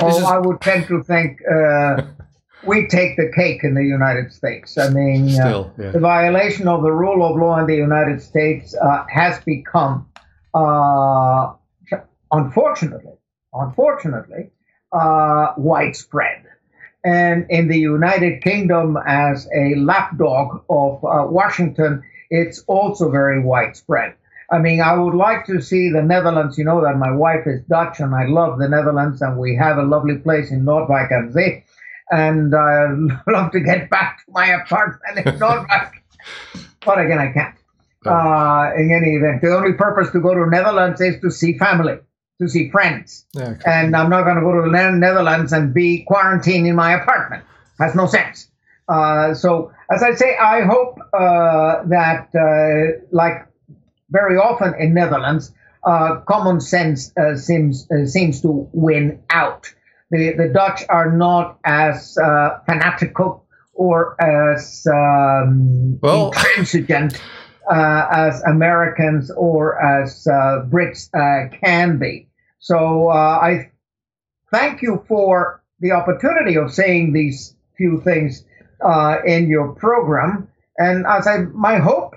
[0.01, 0.23] Oh, is...
[0.23, 2.03] I would tend to think uh,
[2.67, 4.77] we take the cake in the United States.
[4.77, 5.91] I mean, uh, Still, uh, yeah.
[5.91, 10.07] the violation of the rule of law in the United States uh, has become
[10.53, 11.55] uh,
[12.35, 13.19] unfortunately,
[13.53, 14.51] unfortunately,
[14.93, 16.43] uh, widespread.
[17.05, 24.15] And in the United Kingdom, as a lapdog of uh, Washington, it's also very widespread.
[24.51, 26.59] I mean, I would like to see the Netherlands.
[26.59, 29.79] You know that my wife is Dutch, and I love the Netherlands, and we have
[29.79, 31.65] a lovely place in Noordwijk aan Zee.
[32.11, 32.87] And I
[33.31, 35.93] love to get back to my apartment in Noordwijk,
[36.85, 37.55] but again, I can't.
[38.07, 41.99] Uh, in any event, the only purpose to go to Netherlands is to see family
[42.41, 43.27] to see friends.
[43.37, 43.61] Okay.
[43.67, 47.45] And I'm not going to go to the Netherlands and be quarantined in my apartment.
[47.79, 48.49] Has no sense.
[48.89, 53.47] Uh, so, as I say, I hope uh, that, uh, like
[54.11, 55.53] very often in Netherlands,
[55.85, 59.73] uh, common sense uh, seems uh, seems to win out.
[60.11, 62.15] The the Dutch are not as
[62.67, 67.21] fanatical or as um, well, intransigent
[67.71, 72.29] uh, as Americans or as uh, Brits uh, can be.
[72.59, 73.71] So uh, I
[74.51, 78.45] thank you for the opportunity of saying these few things
[78.85, 80.49] uh, in your program.
[80.79, 82.17] And as I, my hope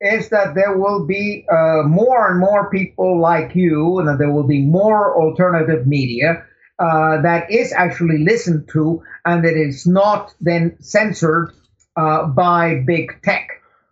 [0.00, 4.46] is that there will be more and more people like you, and that there will
[4.46, 6.44] be more alternative media
[6.78, 11.52] uh, that is actually listened to and that is not then censored
[11.96, 13.48] uh, by big tech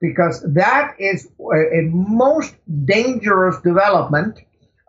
[0.08, 2.54] because that is a, a most
[2.84, 4.38] dangerous development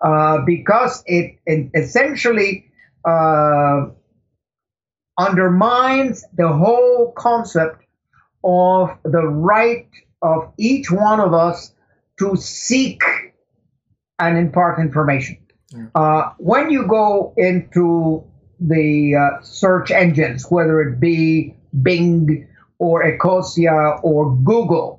[0.03, 2.65] uh, because it, it essentially
[3.05, 3.88] uh,
[5.18, 7.84] undermines the whole concept
[8.43, 9.89] of the right
[10.22, 11.74] of each one of us
[12.20, 13.01] to seek
[14.20, 15.38] and impart information.
[15.95, 18.24] Uh, when you go into
[18.59, 22.47] the uh, search engines, whether it be Bing
[22.80, 24.97] or Ecosia or Google.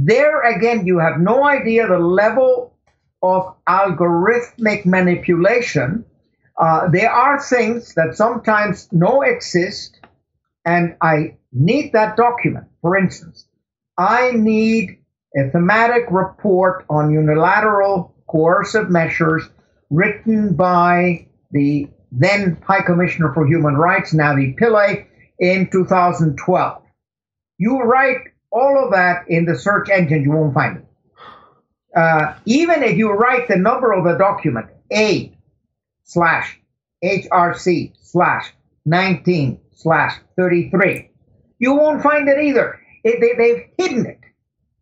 [0.00, 2.72] There again, you have no idea the level
[3.20, 6.04] of algorithmic manipulation.
[6.56, 9.98] Uh, there are things that sometimes no exist,
[10.64, 12.66] and I need that document.
[12.80, 13.46] For instance,
[13.96, 14.98] I need
[15.36, 19.48] a thematic report on unilateral coercive measures
[19.90, 25.06] written by the then High Commissioner for Human Rights, Navi Pillay,
[25.40, 26.82] in 2012.
[27.58, 30.84] You write all of that in the search engine, you won't find it.
[31.96, 35.36] Uh, even if you write the number of the document, A
[36.04, 36.60] slash
[37.02, 38.52] HRC slash
[38.86, 41.10] 19 slash 33,
[41.58, 42.80] you won't find it either.
[43.04, 44.20] It, they, they've hidden it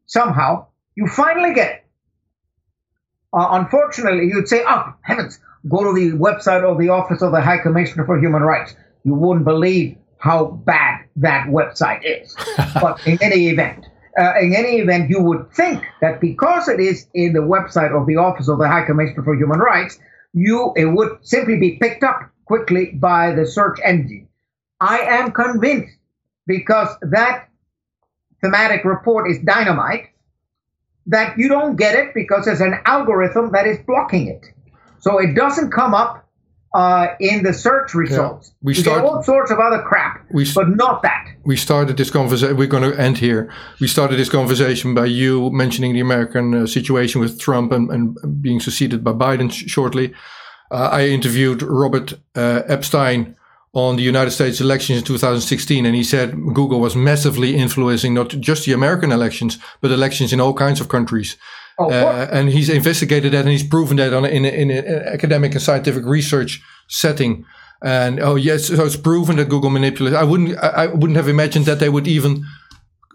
[0.07, 0.67] somehow.
[0.95, 1.87] You finally get it.
[3.33, 5.39] Uh, unfortunately, you'd say, oh, heavens,
[5.69, 8.75] go to the website of the Office of the High Commissioner for Human Rights.
[9.05, 12.37] You wouldn't believe how bad that website is.
[12.81, 13.87] but in any event,
[14.19, 18.07] uh, in any event, you would think that because it is in the website of
[18.07, 19.99] the Office of the High Commissioner for Human Rights,
[20.33, 24.29] you it would simply be picked up quickly by the search engine.
[24.81, 25.97] I am convinced
[26.47, 27.49] because that
[28.43, 30.09] thematic report is dynamite
[31.07, 34.45] that you don't get it because there's an algorithm that is blocking it.
[35.01, 36.26] So it doesn't come up
[36.77, 38.49] uh, in the search results.
[38.49, 41.27] Yeah, we start all sorts of other crap, we, but not that.
[41.43, 42.55] We started this conversation.
[42.55, 43.51] We're going to end here.
[43.81, 48.43] We started this conversation by you mentioning the American uh, situation with Trump and, and,
[48.43, 50.13] being succeeded by Biden sh- shortly.
[50.71, 53.37] Uh, I interviewed Robert uh, Epstein
[53.73, 58.29] on the United States elections in 2016, and he said Google was massively influencing not
[58.29, 61.39] just the American elections, but elections in all kinds of countries.
[61.79, 65.53] Oh, uh, and he's investigated that and he's proven that on in, in an academic
[65.53, 67.45] and scientific research setting.
[67.83, 70.17] And oh yes, so it's proven that Google manipulates.
[70.17, 72.45] I wouldn't I, I wouldn't have imagined that they would even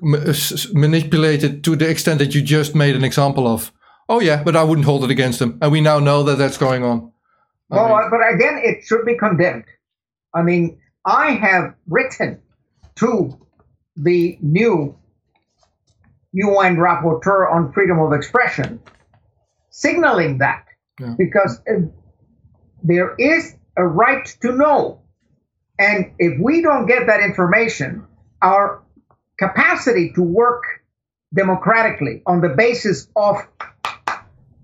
[0.01, 3.71] manipulate it to the extent that you just made an example of.
[4.07, 6.57] Oh yeah, but I wouldn't hold it against them, and we now know that that's
[6.57, 7.11] going on.
[7.69, 9.65] well, mean, but again, it should be condemned.
[10.33, 12.41] I mean, I have written
[12.95, 13.39] to
[13.95, 14.95] the new
[16.33, 18.79] UN rapporteur on freedom of expression,
[19.69, 20.65] signaling that
[20.99, 21.15] yeah.
[21.17, 21.81] because uh,
[22.83, 25.01] there is a right to know.
[25.79, 28.05] And if we don't get that information,
[28.41, 28.83] our
[29.39, 30.63] capacity to work
[31.33, 33.37] democratically on the basis of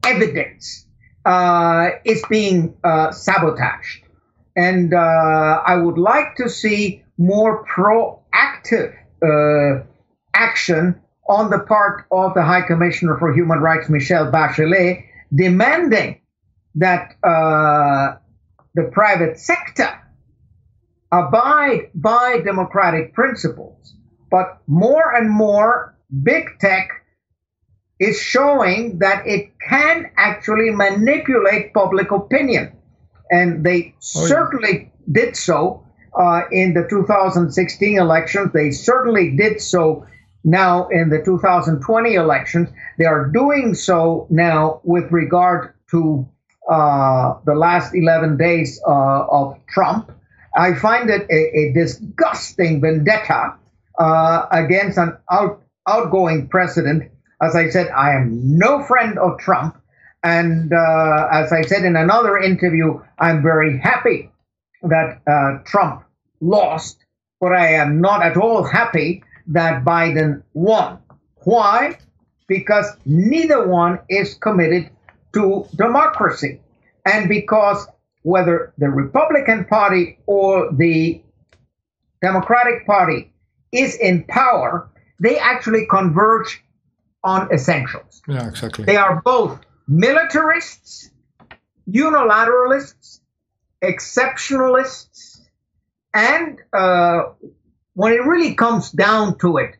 [0.06, 0.86] evidence
[1.26, 4.04] uh, is being uh, sabotaged.
[4.56, 4.98] And uh,
[5.66, 9.84] I would like to see more proactive uh,
[10.34, 15.04] action on the part of the High Commissioner for Human Rights, Michelle Bachelet,
[15.34, 16.22] demanding
[16.76, 18.18] that uh,
[18.76, 19.90] the private sector
[21.12, 23.96] abide by democratic principles.
[24.30, 26.90] But more and more, big tech
[28.00, 32.74] is showing that it can actually manipulate public opinion.
[33.32, 34.28] And they oh, yeah.
[34.28, 35.84] certainly did so
[36.18, 38.52] uh, in the 2016 elections.
[38.54, 40.06] They certainly did so
[40.44, 42.70] now in the 2020 elections.
[42.98, 46.28] They are doing so now with regard to
[46.70, 50.12] uh, the last 11 days uh, of Trump.
[50.56, 53.56] I find it a, a disgusting vendetta
[54.00, 57.12] uh, against an out, outgoing president.
[57.42, 59.78] As I said, I am no friend of Trump.
[60.24, 64.32] And uh, as I said in another interview, I'm very happy
[64.82, 66.04] that uh, Trump
[66.42, 66.98] lost,
[67.40, 71.00] but I am not at all happy that Biden won.
[71.44, 71.98] Why?
[72.48, 74.90] Because neither one is committed
[75.34, 76.62] to democracy.
[77.06, 77.88] And because
[78.24, 81.22] whether the Republican Party or the
[82.22, 83.32] Democratic Party
[83.72, 84.90] is in power,
[85.20, 86.64] they actually converge
[87.24, 88.22] on essentials.
[88.28, 88.86] Yeah, exactly.
[88.86, 91.10] They are both militarists,
[91.90, 93.20] unilateralists,
[93.84, 95.40] exceptionalists,
[96.14, 97.24] and uh,
[97.98, 99.76] when it really comes down to it,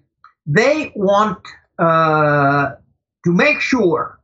[0.48, 1.38] they want
[1.78, 2.72] uh,
[3.24, 4.20] to make sure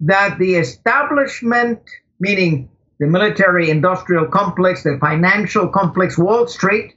[0.00, 1.80] that the establishment,
[2.20, 2.68] meaning
[3.00, 6.96] the military industrial complex, the financial complex, Wall Street,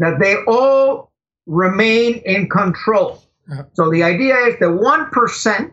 [0.00, 1.10] that they all
[1.46, 3.24] remain in control.
[3.50, 3.62] Uh-huh.
[3.72, 5.72] So the idea is that 1%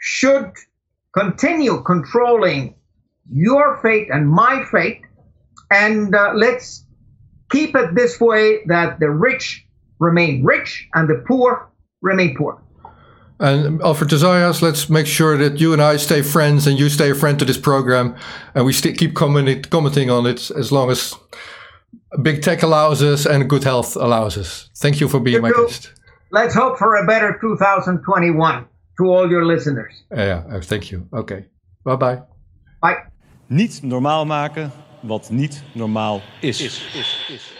[0.00, 0.52] should
[1.12, 2.74] continue controlling
[3.30, 5.02] your fate and my fate,
[5.70, 6.84] and uh, let's
[7.50, 9.66] keep it this way that the rich
[9.98, 11.70] remain rich and the poor
[12.02, 12.62] remain poor.
[13.40, 16.88] And Alfred de Zayas, let's make sure that you and I stay friends and you
[16.88, 18.16] stay a friend to this program
[18.54, 21.14] and we keep comment commenting on it as long as
[22.22, 24.70] big tech allows us and good health allows us.
[24.76, 25.66] Thank you for being you my do.
[25.66, 25.92] guest.
[26.32, 28.66] Let's hope for a better 2021
[28.98, 30.02] to all your listeners.
[30.10, 31.08] Yeah, oh, thank you.
[31.12, 31.46] Okay.
[31.84, 32.22] Bye bye.
[32.80, 33.04] Bye.
[33.46, 36.60] Niet normaal maken wat niet normaal is.
[36.60, 37.52] is, is, is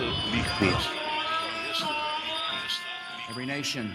[0.00, 0.90] Minister.
[3.30, 3.92] Every nation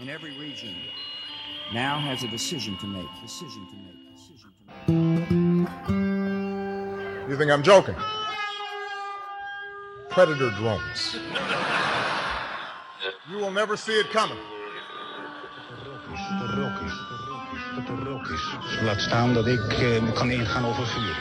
[0.00, 0.74] in every region
[1.72, 3.06] now has a decision to make.
[3.22, 4.16] Decision to make.
[4.16, 7.30] Decision to make.
[7.30, 7.94] You think I'm joking?
[10.08, 11.16] Predator drones.
[13.30, 14.38] you will never see it coming.
[17.74, 18.54] dat er rook is.
[18.62, 21.16] Dus laat staan dat ik eh, kan ingaan over vuur.